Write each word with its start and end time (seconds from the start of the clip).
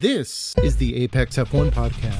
This 0.00 0.56
is 0.62 0.76
the 0.76 0.96
Apex 0.96 1.36
F1 1.36 1.70
podcast. 1.70 2.14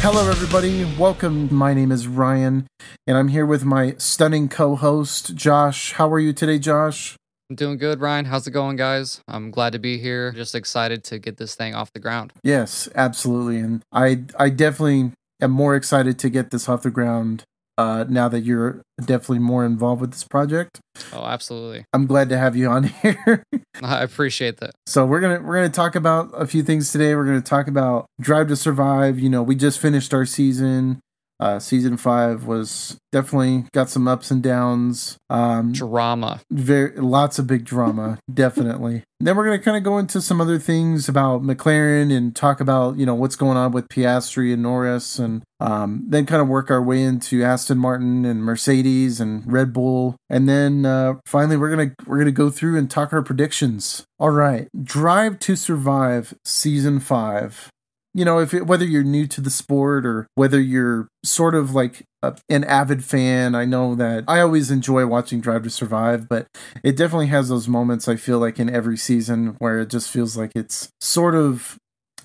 Hello, 0.00 0.30
everybody. 0.30 0.86
Welcome. 0.98 1.54
My 1.54 1.74
name 1.74 1.92
is 1.92 2.08
Ryan, 2.08 2.66
and 3.06 3.18
I'm 3.18 3.28
here 3.28 3.44
with 3.44 3.66
my 3.66 3.94
stunning 3.98 4.48
co 4.48 4.74
host, 4.74 5.34
Josh. 5.34 5.92
How 5.92 6.10
are 6.10 6.18
you 6.18 6.32
today, 6.32 6.58
Josh? 6.58 7.16
I'm 7.48 7.54
doing 7.56 7.78
good, 7.78 8.00
Ryan. 8.00 8.24
How's 8.24 8.46
it 8.46 8.50
going, 8.50 8.76
guys? 8.76 9.20
I'm 9.28 9.52
glad 9.52 9.72
to 9.74 9.78
be 9.78 9.98
here. 9.98 10.32
Just 10.32 10.54
excited 10.56 11.04
to 11.04 11.18
get 11.20 11.36
this 11.36 11.54
thing 11.54 11.74
off 11.76 11.92
the 11.92 12.00
ground. 12.00 12.32
Yes, 12.42 12.88
absolutely. 12.96 13.58
And 13.60 13.82
I, 13.92 14.24
I 14.36 14.50
definitely 14.50 15.12
am 15.40 15.52
more 15.52 15.76
excited 15.76 16.18
to 16.20 16.28
get 16.28 16.50
this 16.50 16.68
off 16.68 16.82
the 16.82 16.90
ground 16.90 17.44
uh, 17.78 18.04
now 18.08 18.28
that 18.28 18.40
you're 18.40 18.82
definitely 18.98 19.38
more 19.38 19.64
involved 19.64 20.00
with 20.00 20.10
this 20.10 20.24
project. 20.24 20.80
Oh, 21.12 21.24
absolutely. 21.24 21.84
I'm 21.92 22.06
glad 22.06 22.30
to 22.30 22.38
have 22.38 22.56
you 22.56 22.68
on 22.68 22.84
here. 23.02 23.44
I 23.80 24.02
appreciate 24.02 24.56
that. 24.58 24.72
So 24.86 25.04
we're 25.06 25.20
gonna 25.20 25.40
we're 25.42 25.56
gonna 25.56 25.68
talk 25.68 25.94
about 25.94 26.30
a 26.34 26.46
few 26.46 26.62
things 26.62 26.90
today. 26.90 27.14
We're 27.14 27.26
gonna 27.26 27.42
talk 27.42 27.68
about 27.68 28.06
Drive 28.20 28.48
to 28.48 28.56
Survive. 28.56 29.18
You 29.18 29.28
know, 29.28 29.42
we 29.42 29.54
just 29.54 29.78
finished 29.78 30.14
our 30.14 30.24
season. 30.24 31.00
Uh, 31.38 31.58
season 31.58 31.96
five 31.96 32.46
was 32.46 32.98
definitely 33.12 33.64
got 33.72 33.90
some 33.90 34.08
ups 34.08 34.30
and 34.30 34.42
downs. 34.42 35.18
Um, 35.28 35.72
drama, 35.72 36.40
very 36.50 36.98
lots 36.98 37.38
of 37.38 37.46
big 37.46 37.64
drama, 37.64 38.18
definitely. 38.32 39.02
then 39.20 39.36
we're 39.36 39.44
gonna 39.44 39.58
kind 39.58 39.76
of 39.76 39.82
go 39.82 39.98
into 39.98 40.20
some 40.22 40.40
other 40.40 40.58
things 40.58 41.08
about 41.08 41.42
McLaren 41.42 42.14
and 42.14 42.34
talk 42.34 42.60
about 42.60 42.96
you 42.96 43.04
know 43.04 43.14
what's 43.14 43.36
going 43.36 43.56
on 43.56 43.72
with 43.72 43.88
Piastri 43.88 44.52
and 44.52 44.62
Norris, 44.62 45.18
and 45.18 45.42
um, 45.60 46.04
then 46.08 46.24
kind 46.24 46.40
of 46.40 46.48
work 46.48 46.70
our 46.70 46.82
way 46.82 47.02
into 47.02 47.42
Aston 47.44 47.78
Martin 47.78 48.24
and 48.24 48.42
Mercedes 48.42 49.20
and 49.20 49.42
Red 49.50 49.72
Bull, 49.74 50.16
and 50.30 50.48
then 50.48 50.86
uh, 50.86 51.14
finally 51.26 51.58
we're 51.58 51.70
gonna 51.70 51.92
we're 52.06 52.18
gonna 52.18 52.30
go 52.30 52.48
through 52.48 52.78
and 52.78 52.90
talk 52.90 53.12
our 53.12 53.22
predictions. 53.22 54.04
All 54.18 54.30
right, 54.30 54.68
Drive 54.82 55.38
to 55.40 55.56
Survive 55.56 56.34
season 56.44 56.98
five 57.00 57.70
you 58.16 58.24
know, 58.24 58.38
if 58.38 58.54
whether 58.54 58.86
you're 58.86 59.04
new 59.04 59.26
to 59.26 59.42
the 59.42 59.50
sport 59.50 60.06
or 60.06 60.26
whether 60.36 60.58
you're 60.58 61.06
sort 61.22 61.54
of 61.54 61.74
like 61.74 62.02
a, 62.22 62.34
an 62.48 62.64
avid 62.64 63.04
fan, 63.04 63.54
I 63.54 63.66
know 63.66 63.94
that 63.94 64.24
I 64.26 64.40
always 64.40 64.70
enjoy 64.70 65.06
watching 65.06 65.42
Drive 65.42 65.64
to 65.64 65.70
Survive, 65.70 66.26
but 66.26 66.46
it 66.82 66.96
definitely 66.96 67.26
has 67.26 67.50
those 67.50 67.68
moments 67.68 68.08
I 68.08 68.16
feel 68.16 68.38
like 68.38 68.58
in 68.58 68.74
every 68.74 68.96
season 68.96 69.56
where 69.58 69.80
it 69.80 69.90
just 69.90 70.10
feels 70.10 70.34
like 70.34 70.52
it's 70.54 70.88
sort 70.98 71.34
of, 71.34 71.76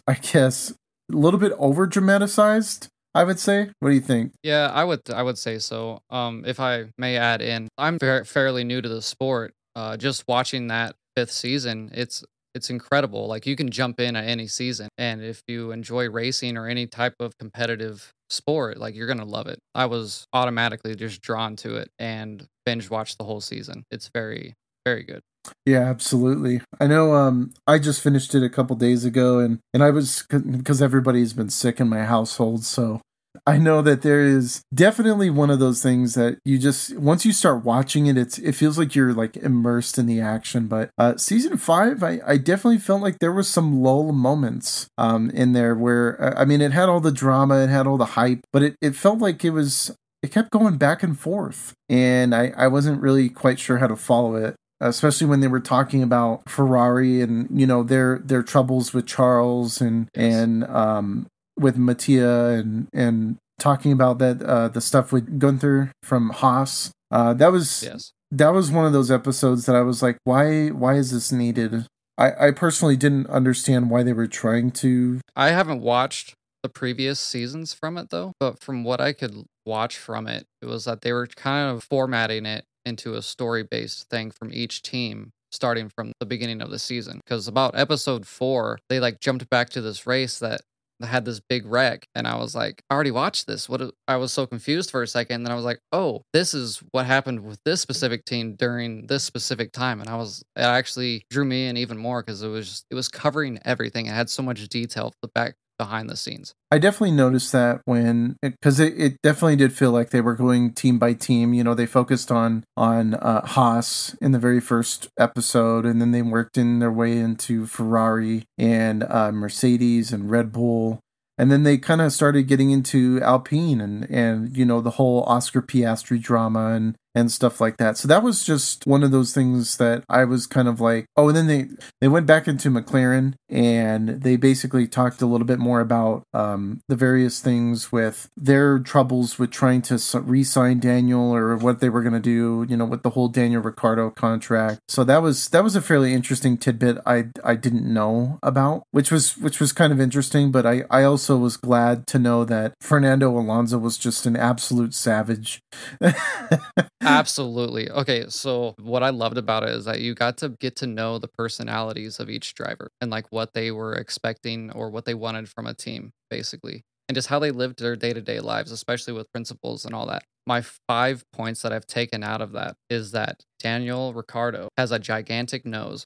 I 0.07 0.13
guess, 0.13 0.71
a 0.71 0.75
little 1.15 1.39
bit 1.39 1.51
over 1.59 1.85
dramatized. 1.85 2.87
I 3.13 3.25
would 3.25 3.39
say. 3.39 3.71
What 3.81 3.89
do 3.89 3.95
you 3.95 3.99
think? 3.99 4.31
Yeah, 4.41 4.71
I 4.73 4.85
would. 4.85 5.01
I 5.13 5.21
would 5.21 5.37
say 5.37 5.59
so. 5.59 6.01
Um, 6.09 6.45
if 6.47 6.61
I 6.61 6.85
may 6.97 7.17
add 7.17 7.41
in, 7.41 7.67
I'm 7.77 7.99
fa- 7.99 8.23
fairly 8.23 8.63
new 8.63 8.81
to 8.81 8.87
the 8.87 9.01
sport. 9.01 9.53
Uh, 9.75 9.97
just 9.97 10.23
watching 10.29 10.67
that 10.67 10.95
fifth 11.17 11.31
season, 11.31 11.91
it's 11.93 12.23
it's 12.53 12.69
incredible. 12.69 13.27
Like 13.27 13.45
you 13.45 13.55
can 13.55 13.69
jump 13.69 13.99
in 13.99 14.15
at 14.15 14.25
any 14.25 14.47
season, 14.47 14.89
and 14.97 15.21
if 15.21 15.41
you 15.47 15.71
enjoy 15.71 16.09
racing 16.09 16.57
or 16.57 16.67
any 16.67 16.87
type 16.87 17.15
of 17.19 17.37
competitive 17.37 18.11
sport, 18.29 18.77
like 18.77 18.95
you're 18.95 19.07
gonna 19.07 19.25
love 19.25 19.47
it. 19.47 19.59
I 19.75 19.85
was 19.85 20.25
automatically 20.33 20.95
just 20.95 21.21
drawn 21.21 21.55
to 21.57 21.75
it 21.77 21.89
and 21.99 22.45
binge 22.65 22.89
watched 22.89 23.17
the 23.17 23.23
whole 23.23 23.41
season. 23.41 23.83
It's 23.91 24.09
very, 24.13 24.53
very 24.85 25.03
good. 25.03 25.21
Yeah, 25.65 25.81
absolutely. 25.81 26.61
I 26.79 26.87
know 26.87 27.13
um 27.13 27.53
I 27.67 27.79
just 27.79 28.01
finished 28.01 28.35
it 28.35 28.43
a 28.43 28.49
couple 28.49 28.75
days 28.75 29.05
ago 29.05 29.39
and 29.39 29.59
and 29.73 29.83
I 29.83 29.89
was 29.89 30.23
because 30.29 30.81
everybody's 30.81 31.33
been 31.33 31.49
sick 31.49 31.79
in 31.79 31.89
my 31.89 32.03
household, 32.03 32.63
so 32.63 33.01
I 33.47 33.57
know 33.57 33.81
that 33.81 34.03
there 34.03 34.21
is 34.21 34.63
definitely 34.73 35.29
one 35.29 35.49
of 35.49 35.59
those 35.59 35.81
things 35.81 36.13
that 36.13 36.37
you 36.45 36.59
just 36.59 36.95
once 36.97 37.25
you 37.25 37.33
start 37.33 37.63
watching 37.63 38.05
it, 38.07 38.17
it's 38.17 38.37
it 38.37 38.53
feels 38.53 38.77
like 38.77 38.95
you're 38.95 39.13
like 39.13 39.35
immersed 39.37 39.97
in 39.97 40.05
the 40.05 40.21
action. 40.21 40.67
But 40.67 40.91
uh, 40.97 41.17
season 41.17 41.57
five, 41.57 42.03
I, 42.03 42.19
I 42.25 42.37
definitely 42.37 42.77
felt 42.77 43.01
like 43.01 43.19
there 43.19 43.31
was 43.31 43.47
some 43.47 43.81
lull 43.81 44.11
moments 44.11 44.87
um, 44.97 45.31
in 45.31 45.53
there 45.53 45.73
where 45.73 46.21
uh, 46.21 46.39
I 46.39 46.45
mean 46.45 46.61
it 46.61 46.71
had 46.71 46.89
all 46.89 46.99
the 46.99 47.11
drama, 47.11 47.63
it 47.63 47.69
had 47.69 47.87
all 47.87 47.97
the 47.97 48.05
hype, 48.05 48.41
but 48.53 48.61
it, 48.61 48.75
it 48.81 48.95
felt 48.95 49.19
like 49.19 49.43
it 49.43 49.51
was 49.51 49.95
it 50.21 50.31
kept 50.31 50.51
going 50.51 50.77
back 50.77 51.01
and 51.01 51.19
forth, 51.19 51.73
and 51.89 52.35
I 52.35 52.53
I 52.55 52.67
wasn't 52.67 53.01
really 53.01 53.27
quite 53.29 53.59
sure 53.59 53.79
how 53.79 53.87
to 53.87 53.95
follow 53.95 54.35
it 54.35 54.55
especially 54.81 55.27
when 55.27 55.41
they 55.41 55.47
were 55.47 55.59
talking 55.59 56.01
about 56.01 56.49
Ferrari 56.49 57.21
and 57.21 57.47
you 57.57 57.67
know 57.67 57.83
their 57.83 58.17
their 58.17 58.41
troubles 58.41 58.93
with 58.93 59.05
Charles 59.05 59.79
and 59.79 60.09
yes. 60.15 60.33
and 60.33 60.63
um 60.65 61.27
with 61.61 61.77
Mattia 61.77 62.49
and 62.49 62.87
and 62.93 63.37
talking 63.59 63.91
about 63.91 64.17
that 64.19 64.41
uh, 64.41 64.67
the 64.67 64.81
stuff 64.81 65.11
with 65.11 65.39
Gunther 65.39 65.91
from 66.03 66.29
Haas. 66.31 66.91
Uh, 67.09 67.33
that 67.35 67.51
was 67.51 67.83
yes. 67.83 68.11
that 68.31 68.49
was 68.49 68.71
one 68.71 68.85
of 68.85 68.93
those 68.93 69.11
episodes 69.11 69.65
that 69.65 69.75
I 69.75 69.81
was 69.81 70.01
like, 70.01 70.17
why 70.23 70.69
why 70.69 70.95
is 70.95 71.11
this 71.11 71.31
needed? 71.31 71.85
I, 72.17 72.47
I 72.47 72.51
personally 72.51 72.97
didn't 72.97 73.27
understand 73.27 73.89
why 73.89 74.03
they 74.03 74.13
were 74.13 74.27
trying 74.27 74.71
to. 74.71 75.21
I 75.35 75.49
haven't 75.49 75.81
watched 75.81 76.33
the 76.63 76.69
previous 76.69 77.19
seasons 77.19 77.73
from 77.73 77.97
it 77.97 78.09
though, 78.09 78.33
but 78.39 78.59
from 78.59 78.83
what 78.83 78.99
I 78.99 79.13
could 79.13 79.45
watch 79.65 79.97
from 79.97 80.27
it, 80.27 80.45
it 80.61 80.65
was 80.65 80.85
that 80.85 81.01
they 81.01 81.13
were 81.13 81.27
kind 81.27 81.69
of 81.69 81.83
formatting 81.83 82.45
it 82.45 82.65
into 82.85 83.15
a 83.15 83.21
story 83.21 83.63
based 83.63 84.09
thing 84.09 84.31
from 84.31 84.51
each 84.53 84.81
team 84.81 85.31
starting 85.51 85.89
from 85.89 86.13
the 86.19 86.25
beginning 86.25 86.61
of 86.61 86.71
the 86.71 86.79
season 86.79 87.19
because 87.23 87.47
about 87.47 87.77
episode 87.77 88.25
4 88.25 88.79
they 88.89 88.99
like 88.99 89.19
jumped 89.19 89.49
back 89.49 89.69
to 89.69 89.81
this 89.81 90.07
race 90.07 90.39
that 90.39 90.61
had 91.03 91.25
this 91.25 91.39
big 91.39 91.65
wreck 91.65 92.07
and 92.15 92.27
I 92.27 92.37
was 92.37 92.55
like, 92.55 92.83
I 92.89 92.95
already 92.95 93.11
watched 93.11 93.47
this. 93.47 93.67
What 93.67 93.81
I 94.07 94.17
was 94.17 94.31
so 94.31 94.45
confused 94.45 94.91
for 94.91 95.03
a 95.03 95.07
second. 95.07 95.35
And 95.35 95.45
then 95.45 95.51
I 95.51 95.55
was 95.55 95.65
like, 95.65 95.79
oh, 95.91 96.23
this 96.33 96.53
is 96.53 96.81
what 96.91 97.05
happened 97.05 97.41
with 97.41 97.59
this 97.63 97.81
specific 97.81 98.25
team 98.25 98.55
during 98.55 99.07
this 99.07 99.23
specific 99.23 99.71
time. 99.71 100.01
And 100.01 100.09
I 100.09 100.15
was 100.15 100.43
it 100.55 100.61
actually 100.61 101.25
drew 101.29 101.45
me 101.45 101.67
in 101.67 101.77
even 101.77 101.97
more 101.97 102.21
because 102.21 102.43
it 102.43 102.47
was 102.47 102.67
just, 102.69 102.85
it 102.89 102.95
was 102.95 103.07
covering 103.07 103.59
everything. 103.65 104.05
It 104.05 104.13
had 104.13 104.29
so 104.29 104.43
much 104.43 104.67
detail 104.69 105.13
the 105.21 105.29
back 105.29 105.55
behind 105.81 106.07
the 106.11 106.15
scenes. 106.15 106.53
I 106.69 106.77
definitely 106.77 107.15
noticed 107.15 107.51
that 107.53 107.81
when 107.85 108.37
because 108.43 108.79
it, 108.79 108.93
it, 108.95 109.21
definitely 109.23 109.55
did 109.55 109.73
feel 109.73 109.89
like 109.89 110.11
they 110.11 110.21
were 110.21 110.35
going 110.35 110.73
team 110.73 110.99
by 110.99 111.13
team. 111.13 111.55
You 111.55 111.63
know, 111.63 111.73
they 111.73 111.87
focused 111.87 112.31
on 112.31 112.63
on 112.77 113.15
uh, 113.15 113.43
Haas 113.47 114.15
in 114.21 114.31
the 114.31 114.37
very 114.37 114.59
first 114.59 115.09
episode, 115.17 115.83
and 115.87 115.99
then 115.99 116.11
they 116.11 116.21
worked 116.21 116.59
in 116.59 116.77
their 116.77 116.91
way 116.91 117.17
into 117.17 117.65
Ferrari 117.65 118.43
and 118.59 119.03
uh, 119.05 119.31
Mercedes 119.31 120.13
and 120.13 120.29
Red 120.29 120.51
Bull. 120.51 120.99
And 121.35 121.51
then 121.51 121.63
they 121.63 121.79
kind 121.79 122.01
of 122.01 122.13
started 122.13 122.43
getting 122.43 122.69
into 122.69 123.19
Alpine 123.23 123.81
and, 123.81 124.07
and 124.11 124.55
you 124.55 124.63
know 124.63 124.81
the 124.81 124.91
whole 124.91 125.23
Oscar 125.23 125.63
Piastri 125.63 126.21
drama 126.21 126.73
and 126.73 126.95
and 127.13 127.31
stuff 127.31 127.59
like 127.59 127.77
that. 127.77 127.97
So 127.97 128.07
that 128.07 128.23
was 128.23 128.43
just 128.43 128.85
one 128.87 129.03
of 129.03 129.11
those 129.11 129.33
things 129.33 129.77
that 129.77 130.03
I 130.09 130.23
was 130.23 130.47
kind 130.47 130.67
of 130.67 130.79
like, 130.79 131.05
oh, 131.17 131.29
and 131.29 131.37
then 131.37 131.47
they 131.47 131.67
they 131.99 132.07
went 132.07 132.25
back 132.25 132.47
into 132.47 132.69
McLaren 132.69 133.33
and 133.49 134.21
they 134.21 134.37
basically 134.37 134.87
talked 134.87 135.21
a 135.21 135.25
little 135.25 135.45
bit 135.45 135.59
more 135.59 135.81
about 135.81 136.23
um, 136.33 136.79
the 136.87 136.95
various 136.95 137.39
things 137.39 137.91
with 137.91 138.29
their 138.37 138.79
troubles 138.79 139.37
with 139.37 139.51
trying 139.51 139.81
to 139.83 139.99
re-sign 140.21 140.79
Daniel 140.79 141.35
or 141.35 141.57
what 141.57 141.79
they 141.79 141.89
were 141.89 142.01
going 142.01 142.13
to 142.13 142.19
do, 142.19 142.65
you 142.69 142.77
know, 142.77 142.85
with 142.85 143.03
the 143.03 143.11
whole 143.11 143.27
Daniel 143.27 143.61
Ricciardo 143.61 144.09
contract. 144.09 144.79
So 144.87 145.03
that 145.03 145.21
was 145.21 145.49
that 145.49 145.63
was 145.63 145.75
a 145.75 145.81
fairly 145.81 146.13
interesting 146.13 146.57
tidbit 146.57 146.97
I 147.05 147.25
I 147.43 147.55
didn't 147.55 147.91
know 147.91 148.39
about, 148.41 148.83
which 148.91 149.11
was 149.11 149.37
which 149.37 149.59
was 149.59 149.73
kind 149.73 149.91
of 149.91 149.99
interesting. 149.99 150.51
But 150.51 150.65
I 150.65 150.83
I 150.89 151.03
also 151.03 151.37
was 151.37 151.57
glad 151.57 152.07
to 152.07 152.19
know 152.19 152.45
that 152.45 152.73
Fernando 152.79 153.29
Alonso 153.37 153.77
was 153.77 153.97
just 153.97 154.25
an 154.25 154.35
absolute 154.35 154.93
savage. 154.93 155.61
Absolutely. 157.01 157.89
Okay, 157.89 158.25
so 158.29 158.75
what 158.81 159.03
I 159.03 159.09
loved 159.09 159.37
about 159.37 159.63
it 159.63 159.69
is 159.69 159.85
that 159.85 160.01
you 160.01 160.13
got 160.13 160.37
to 160.37 160.49
get 160.49 160.75
to 160.77 160.87
know 160.87 161.17
the 161.17 161.27
personalities 161.27 162.19
of 162.19 162.29
each 162.29 162.53
driver 162.53 162.91
and 163.01 163.09
like 163.11 163.25
what 163.31 163.53
they 163.53 163.71
were 163.71 163.93
expecting 163.93 164.71
or 164.71 164.89
what 164.89 165.05
they 165.05 165.13
wanted 165.13 165.49
from 165.49 165.65
a 165.65 165.73
team, 165.73 166.11
basically, 166.29 166.83
and 167.07 167.15
just 167.15 167.27
how 167.27 167.39
they 167.39 167.51
lived 167.51 167.79
their 167.79 167.95
day 167.95 168.13
to 168.13 168.21
day 168.21 168.39
lives, 168.39 168.71
especially 168.71 169.13
with 169.13 169.31
principles 169.31 169.85
and 169.85 169.93
all 169.93 170.05
that. 170.07 170.23
My 170.47 170.63
five 170.87 171.23
points 171.33 171.61
that 171.61 171.71
I've 171.71 171.85
taken 171.85 172.23
out 172.23 172.41
of 172.41 172.53
that 172.53 172.75
is 172.89 173.11
that 173.11 173.43
Daniel 173.59 174.13
Ricciardo 174.13 174.69
has 174.77 174.91
a 174.91 174.99
gigantic 174.99 175.65
nose. 175.65 176.05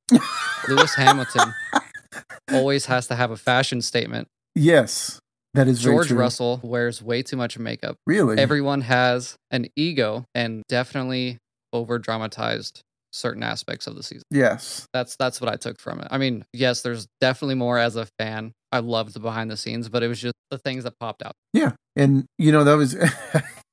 Lewis 0.68 0.96
Hamilton 0.96 1.54
always 2.52 2.86
has 2.88 3.08
to 3.08 3.16
have 3.16 3.32
a 3.32 3.38
fashion 3.38 3.82
statement. 3.82 4.28
Yes. 4.54 5.20
That 5.56 5.70
is 5.70 5.80
George 5.80 6.12
Russell 6.12 6.60
wears 6.64 7.02
way 7.02 7.24
too 7.24 7.38
much 7.38 7.58
makeup. 7.58 7.96
Really? 8.06 8.38
Everyone 8.38 8.82
has 8.82 9.38
an 9.52 9.68
ego 9.78 10.26
and 10.36 10.64
definitely 10.68 11.38
over 11.72 11.98
dramatized 11.98 12.82
certain 13.14 13.42
aspects 13.42 13.88
of 13.88 13.96
the 13.96 14.04
season. 14.04 14.24
Yes. 14.30 14.86
That's 14.94 15.16
that's 15.16 15.40
what 15.40 15.50
I 15.50 15.56
took 15.56 15.80
from 15.80 16.02
it. 16.02 16.10
I 16.12 16.18
mean, 16.18 16.44
yes, 16.52 16.82
there's 16.82 17.08
definitely 17.22 17.56
more 17.56 17.80
as 17.80 17.96
a 17.96 18.06
fan. 18.20 18.52
I 18.74 18.80
loved 18.80 19.14
the 19.14 19.22
behind 19.22 19.50
the 19.50 19.56
scenes, 19.56 19.88
but 19.88 20.04
it 20.04 20.10
was 20.10 20.20
just 20.20 20.36
the 20.52 20.58
things 20.58 20.84
that 20.84 21.00
popped 21.00 21.24
out. 21.24 21.32
Yeah. 21.54 21.72
And 21.96 22.26
you 22.38 22.52
know, 22.52 22.66
that 22.66 22.76
was 22.76 22.98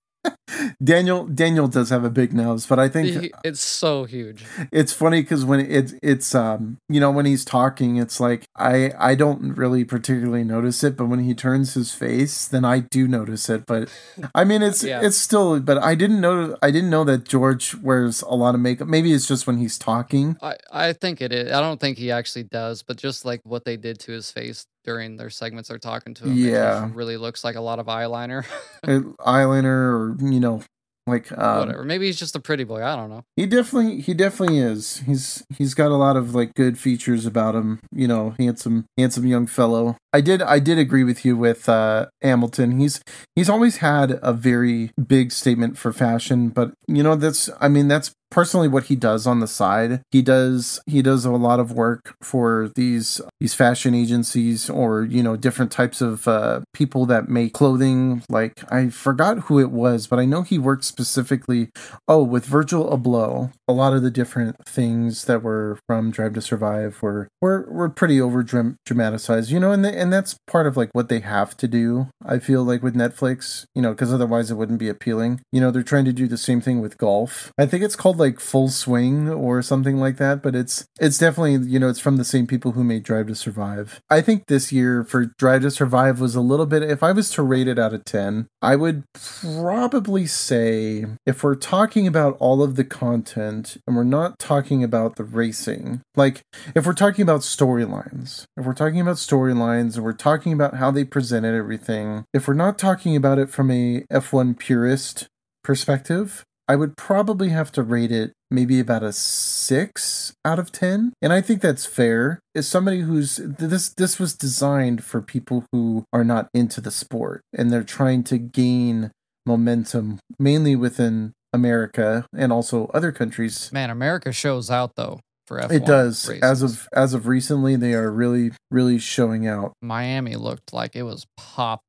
Daniel 0.82 1.26
Daniel 1.26 1.68
does 1.68 1.90
have 1.90 2.04
a 2.04 2.10
big 2.10 2.32
nose, 2.32 2.66
but 2.66 2.78
I 2.78 2.88
think 2.88 3.30
it's 3.44 3.60
so 3.62 4.04
huge. 4.04 4.44
it's 4.72 4.92
funny 4.92 5.22
because 5.22 5.44
when 5.44 5.60
it's 5.60 5.94
it's 6.02 6.34
um 6.34 6.78
you 6.88 7.00
know 7.00 7.10
when 7.10 7.26
he's 7.26 7.44
talking, 7.44 7.96
it's 7.96 8.20
like 8.20 8.44
I 8.56 8.92
I 8.98 9.14
don't 9.14 9.54
really 9.54 9.84
particularly 9.84 10.44
notice 10.44 10.82
it, 10.84 10.96
but 10.96 11.06
when 11.06 11.20
he 11.20 11.34
turns 11.34 11.74
his 11.74 11.92
face, 11.94 12.46
then 12.48 12.64
I 12.64 12.80
do 12.80 13.06
notice 13.08 13.48
it. 13.48 13.66
But 13.66 13.88
I 14.34 14.44
mean, 14.44 14.62
it's 14.62 14.82
Yeah. 14.92 15.00
it's 15.02 15.16
still. 15.16 15.60
But 15.60 15.78
I 15.78 15.94
didn't 15.94 16.20
know 16.20 16.56
I 16.62 16.70
didn't 16.70 16.90
know 16.90 17.04
that 17.04 17.24
George 17.24 17.74
wears 17.76 18.22
a 18.22 18.34
lot 18.34 18.54
of 18.54 18.60
makeup. 18.60 18.88
Maybe 18.88 19.12
it's 19.12 19.26
just 19.26 19.46
when 19.46 19.58
he's 19.58 19.78
talking. 19.78 20.36
I, 20.42 20.56
I 20.72 20.92
think 20.92 21.20
it 21.20 21.32
is. 21.32 21.52
I 21.52 21.60
don't 21.60 21.80
think 21.80 21.98
he 21.98 22.10
actually 22.10 22.44
does, 22.44 22.82
but 22.82 22.96
just 22.96 23.24
like 23.24 23.40
what 23.44 23.64
they 23.64 23.76
did 23.76 23.98
to 24.00 24.12
his 24.12 24.30
face 24.30 24.66
during 24.84 25.16
their 25.16 25.30
segments 25.30 25.68
they're 25.68 25.78
talking 25.78 26.14
to 26.14 26.24
him, 26.24 26.34
Yeah. 26.36 26.88
really 26.94 27.16
looks 27.16 27.44
like 27.44 27.56
a 27.56 27.60
lot 27.60 27.78
of 27.78 27.86
eyeliner. 27.86 28.44
eyeliner 28.86 29.64
or 29.64 30.16
you 30.20 30.40
know 30.40 30.62
like 31.08 31.36
um, 31.36 31.58
Whatever. 31.66 31.82
Maybe 31.82 32.06
he's 32.06 32.18
just 32.18 32.36
a 32.36 32.40
pretty 32.40 32.62
boy. 32.62 32.80
I 32.84 32.94
don't 32.94 33.10
know. 33.10 33.24
he 33.34 33.44
definitely 33.44 34.00
he 34.00 34.14
definitely 34.14 34.58
is 34.60 34.98
he's 34.98 35.42
he's 35.58 35.74
got 35.74 35.90
a 35.90 35.96
lot 35.96 36.16
of 36.16 36.32
like 36.32 36.54
good 36.54 36.78
features 36.78 37.26
about 37.26 37.56
him 37.56 37.80
you 37.90 38.06
know 38.06 38.36
handsome 38.38 38.84
handsome 38.96 39.26
young 39.26 39.48
fellow 39.48 39.96
i 40.12 40.20
did 40.20 40.40
i 40.42 40.60
did 40.60 40.78
agree 40.78 41.02
with 41.02 41.24
you 41.24 41.36
with 41.36 41.68
uh 41.68 42.06
hamilton 42.22 42.78
he's 42.78 43.02
he's 43.34 43.48
always 43.48 43.78
had 43.78 44.20
a 44.22 44.32
very 44.32 44.92
big 45.04 45.32
statement 45.32 45.76
for 45.76 45.92
fashion 45.92 46.50
but 46.50 46.72
you 46.86 47.02
know 47.02 47.16
that's 47.16 47.50
i 47.60 47.66
mean 47.68 47.88
that's 47.88 48.12
personally 48.32 48.66
what 48.66 48.84
he 48.84 48.96
does 48.96 49.26
on 49.26 49.40
the 49.40 49.46
side 49.46 50.00
he 50.10 50.22
does 50.22 50.80
he 50.86 51.02
does 51.02 51.24
a 51.24 51.30
lot 51.30 51.60
of 51.60 51.72
work 51.72 52.16
for 52.22 52.70
these 52.74 53.20
these 53.38 53.54
fashion 53.54 53.94
agencies 53.94 54.68
or 54.70 55.04
you 55.04 55.22
know 55.22 55.36
different 55.36 55.70
types 55.70 56.00
of 56.00 56.26
uh, 56.26 56.60
people 56.72 57.06
that 57.06 57.28
make 57.28 57.52
clothing. 57.52 58.22
Like 58.28 58.64
i 58.72 58.88
forgot 58.88 59.40
who 59.40 59.60
it 59.60 59.70
was 59.70 60.06
but 60.06 60.18
i 60.18 60.24
know 60.24 60.42
he 60.42 60.58
worked 60.58 60.84
specifically 60.84 61.68
oh 62.08 62.22
with 62.22 62.46
virgil 62.46 62.90
abloh. 62.96 63.52
A 63.68 63.72
lot 63.72 63.92
of 63.92 64.02
the 64.02 64.10
different 64.10 64.56
things 64.66 65.26
that 65.26 65.42
were 65.42 65.78
from 65.86 66.10
drive 66.10 66.34
to 66.34 66.40
survive 66.40 67.02
were 67.02 67.28
were, 67.40 67.66
were 67.70 67.88
pretty 67.88 68.20
over 68.20 68.42
dram- 68.42 68.76
dramatized 68.86 69.50
you 69.50 69.60
know 69.60 69.72
and 69.72 69.84
and 69.84 70.12
that's 70.12 70.36
part 70.46 70.66
of 70.66 70.76
like 70.76 70.90
what 70.92 71.08
they 71.08 71.20
have 71.20 71.56
to 71.58 71.68
do 71.68 72.08
i 72.24 72.38
feel 72.38 72.64
like 72.64 72.82
with 72.82 72.94
netflix 72.94 73.64
you 73.74 73.82
know 73.82 73.92
because 73.92 74.12
otherwise 74.12 74.50
it 74.50 74.54
wouldn't 74.54 74.78
be 74.78 74.88
appealing. 74.88 75.40
You 75.52 75.60
know 75.60 75.70
they're 75.70 75.82
trying 75.82 76.04
to 76.06 76.12
do 76.12 76.26
the 76.26 76.38
same 76.38 76.60
thing 76.60 76.80
with 76.80 76.98
golf. 76.98 77.52
I 77.58 77.66
think 77.66 77.82
it's 77.82 77.96
called 77.96 78.18
like 78.22 78.40
full 78.40 78.68
swing 78.68 79.28
or 79.28 79.60
something 79.60 79.98
like 79.98 80.16
that 80.16 80.42
but 80.42 80.54
it's 80.54 80.86
it's 81.00 81.18
definitely 81.18 81.68
you 81.68 81.78
know 81.78 81.88
it's 81.88 82.00
from 82.00 82.16
the 82.16 82.24
same 82.24 82.46
people 82.46 82.72
who 82.72 82.84
made 82.84 83.02
drive 83.02 83.26
to 83.26 83.34
survive. 83.34 84.00
I 84.08 84.20
think 84.20 84.46
this 84.46 84.72
year 84.72 85.04
for 85.04 85.26
drive 85.38 85.62
to 85.62 85.70
survive 85.70 86.20
was 86.20 86.34
a 86.34 86.40
little 86.40 86.66
bit 86.66 86.82
if 86.82 87.02
i 87.02 87.12
was 87.12 87.30
to 87.30 87.42
rate 87.42 87.68
it 87.68 87.78
out 87.78 87.92
of 87.92 88.04
10 88.04 88.46
i 88.60 88.76
would 88.76 89.04
probably 89.42 90.26
say 90.26 91.04
if 91.26 91.42
we're 91.42 91.54
talking 91.54 92.06
about 92.06 92.36
all 92.38 92.62
of 92.62 92.76
the 92.76 92.84
content 92.84 93.76
and 93.86 93.96
we're 93.96 94.04
not 94.04 94.38
talking 94.38 94.84
about 94.84 95.16
the 95.16 95.24
racing 95.24 96.00
like 96.16 96.42
if 96.74 96.86
we're 96.86 96.92
talking 96.92 97.22
about 97.22 97.40
storylines 97.40 98.44
if 98.56 98.64
we're 98.64 98.74
talking 98.74 99.00
about 99.00 99.16
storylines 99.16 99.96
and 99.96 100.04
we're 100.04 100.12
talking 100.12 100.52
about 100.52 100.76
how 100.76 100.90
they 100.90 101.04
presented 101.04 101.54
everything 101.54 102.24
if 102.32 102.46
we're 102.46 102.54
not 102.54 102.78
talking 102.78 103.16
about 103.16 103.38
it 103.38 103.50
from 103.50 103.70
a 103.70 104.02
f1 104.12 104.58
purist 104.58 105.26
perspective 105.64 106.44
I 106.72 106.76
would 106.76 106.96
probably 106.96 107.50
have 107.50 107.70
to 107.72 107.82
rate 107.82 108.10
it 108.10 108.32
maybe 108.50 108.80
about 108.80 109.02
a 109.02 109.12
six 109.12 110.32
out 110.42 110.58
of 110.58 110.72
ten, 110.72 111.12
and 111.20 111.30
I 111.30 111.42
think 111.42 111.60
that's 111.60 111.84
fair. 111.84 112.40
As 112.54 112.66
somebody 112.66 113.00
who's 113.00 113.36
this 113.36 113.90
this 113.90 114.18
was 114.18 114.34
designed 114.34 115.04
for 115.04 115.20
people 115.20 115.66
who 115.70 116.04
are 116.14 116.24
not 116.24 116.48
into 116.54 116.80
the 116.80 116.90
sport 116.90 117.42
and 117.52 117.70
they're 117.70 117.84
trying 117.84 118.24
to 118.24 118.38
gain 118.38 119.10
momentum, 119.44 120.18
mainly 120.38 120.74
within 120.74 121.34
America 121.52 122.24
and 122.34 122.50
also 122.50 122.86
other 122.94 123.12
countries. 123.12 123.70
Man, 123.70 123.90
America 123.90 124.32
shows 124.32 124.70
out 124.70 124.92
though 124.96 125.20
for 125.46 125.60
F1. 125.60 125.72
It 125.72 125.84
does. 125.84 126.30
As 126.42 126.62
of 126.62 126.88
as 126.94 127.12
of 127.12 127.26
recently, 127.26 127.76
they 127.76 127.92
are 127.92 128.10
really 128.10 128.52
really 128.70 128.98
showing 128.98 129.46
out. 129.46 129.74
Miami 129.82 130.36
looked 130.36 130.72
like 130.72 130.96
it 130.96 131.02
was 131.02 131.26
pop. 131.36 131.82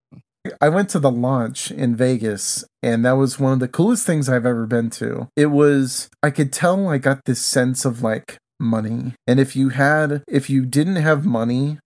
I 0.59 0.69
went 0.69 0.89
to 0.89 0.99
the 0.99 1.11
launch 1.11 1.71
in 1.71 1.95
Vegas, 1.95 2.65
and 2.81 3.05
that 3.05 3.13
was 3.13 3.39
one 3.39 3.53
of 3.53 3.59
the 3.59 3.67
coolest 3.67 4.05
things 4.05 4.27
I've 4.27 4.45
ever 4.45 4.65
been 4.65 4.89
to. 4.91 5.29
It 5.37 5.47
was, 5.47 6.09
I 6.21 6.31
could 6.31 6.51
tell 6.51 6.89
I 6.89 6.97
got 6.97 7.25
this 7.25 7.43
sense 7.43 7.85
of 7.85 8.01
like 8.01 8.37
money. 8.59 9.13
And 9.25 9.39
if 9.39 9.55
you 9.55 9.69
had, 9.69 10.23
if 10.27 10.49
you 10.49 10.65
didn't 10.65 10.97
have 10.97 11.25
money, 11.25 11.79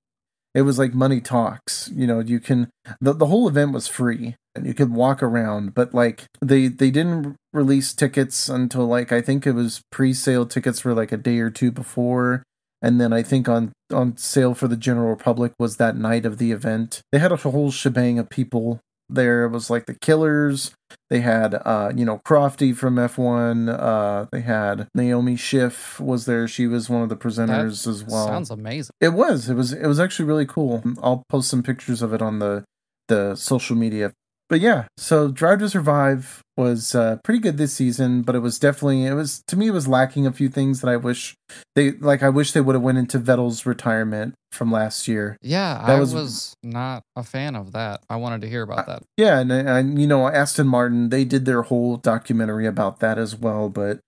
it 0.56 0.62
was 0.63 0.80
like 0.80 0.94
money 0.94 1.21
talks. 1.21 1.92
You 1.94 2.07
know, 2.07 2.19
you 2.19 2.39
can, 2.39 2.69
the, 3.00 3.13
the 3.13 3.27
whole 3.27 3.48
event 3.48 3.74
was 3.74 3.88
free 3.88 4.36
and 4.56 4.65
you 4.65 4.74
could 4.74 4.92
walk 4.92 5.21
around, 5.21 5.75
but 5.75 5.94
like 5.94 6.25
they, 6.42 6.68
they 6.68 6.89
didn't 6.89 7.36
release 7.53 7.94
tickets 7.94 8.50
until 8.50 8.88
like, 8.88 9.12
I 9.12 9.21
think 9.21 9.45
it 9.45 9.51
was 9.51 9.81
pre 9.92 10.13
sale 10.13 10.48
tickets 10.48 10.83
were 10.83 10.95
like 10.95 11.12
a 11.12 11.18
day 11.18 11.39
or 11.39 11.51
two 11.51 11.71
before 11.71 12.42
and 12.81 13.00
then 13.01 13.13
I 13.13 13.24
think 13.24 13.47
on 13.50 13.71
on 13.91 14.18
sale 14.18 14.53
for 14.53 14.68
the 14.68 14.77
general 14.77 15.15
public 15.15 15.53
was 15.57 15.77
that 15.77 15.95
night 15.95 16.25
of 16.25 16.38
the 16.38 16.51
event. 16.51 17.01
They 17.12 17.19
had 17.19 17.31
a 17.31 17.38
whole 17.38 17.71
shebang 17.71 18.19
of 18.19 18.29
people 18.29 18.79
there. 19.09 19.45
It 19.45 19.50
was 19.50 19.69
like 19.69 19.85
the 19.85 19.94
Killers. 19.94 20.71
They 21.09 21.21
had 21.21 21.53
uh, 21.53 21.91
you 21.95 22.06
know 22.06 22.19
Crofty 22.25 22.75
from 22.75 22.95
F1. 22.95 23.77
Uh, 23.79 24.25
they 24.31 24.41
had 24.41 24.88
Naomi 24.94 25.35
Schiff 25.35 26.00
was 26.00 26.25
there. 26.25 26.47
She 26.47 26.68
was 26.68 26.89
one 26.89 27.01
of 27.01 27.09
the 27.09 27.18
presenters 27.18 27.88
as 27.88 28.03
well. 28.03 28.27
Sounds 28.27 28.51
amazing. 28.51 28.91
It 29.00 29.09
was. 29.09 29.50
It 29.50 29.56
was. 29.56 29.74
It 29.74 29.88
was 29.88 30.00
actually 30.00 30.25
really 30.25 30.45
cool. 30.45 30.83
I'll 31.01 31.24
post 31.29 31.50
some 31.50 31.63
pictures 31.63 32.01
of 32.01 32.13
it 32.13 32.21
on 32.21 32.39
the 32.39 32.63
the 33.07 33.35
social 33.35 33.75
media. 33.75 34.12
But 34.49 34.61
yeah, 34.61 34.85
so 34.97 35.27
Drive 35.29 35.59
to 35.59 35.69
Survive 35.69 36.41
was 36.55 36.95
uh, 36.95 37.17
pretty 37.23 37.39
good 37.39 37.57
this 37.57 37.73
season, 37.73 38.21
but 38.21 38.33
it 38.33 38.39
was 38.39 38.57
definitely 38.57 39.05
it 39.05 39.13
was 39.13 39.44
to 39.47 39.57
me 39.57 39.67
it 39.67 39.71
was 39.71 39.88
lacking 39.88 40.25
a 40.25 40.31
few 40.31 40.47
things 40.49 40.79
that 40.81 40.88
I 40.89 40.95
wish 40.95 41.35
they 41.75 41.91
like. 41.91 42.23
I 42.23 42.29
wish 42.29 42.53
they 42.53 42.61
would 42.61 42.73
have 42.73 42.81
went 42.81 42.97
into 42.97 43.19
Vettel's 43.19 43.65
retirement 43.65 44.35
from 44.53 44.71
last 44.71 45.07
year. 45.07 45.38
Yeah, 45.41 45.83
That 45.85 45.97
I 45.97 45.99
was- 45.99 46.13
was... 46.13 46.53
not 46.63 47.03
a 47.15 47.23
fan 47.23 47.55
of 47.55 47.73
that. 47.73 48.01
I 48.09 48.15
wanted 48.15 48.41
to 48.41 48.49
hear 48.49 48.61
about 48.63 48.88
that. 48.88 49.03
Yeah, 49.17 49.39
and, 49.39 49.51
and 49.51 49.99
you 49.99 50.07
know 50.07 50.27
Aston 50.27 50.67
Martin 50.67 51.09
they 51.09 51.25
did 51.25 51.43
their 51.45 51.63
whole 51.63 51.97
documentary 51.97 52.65
about 52.65 53.00
that 53.01 53.17
as 53.17 53.35
well, 53.35 53.67
but 53.69 54.00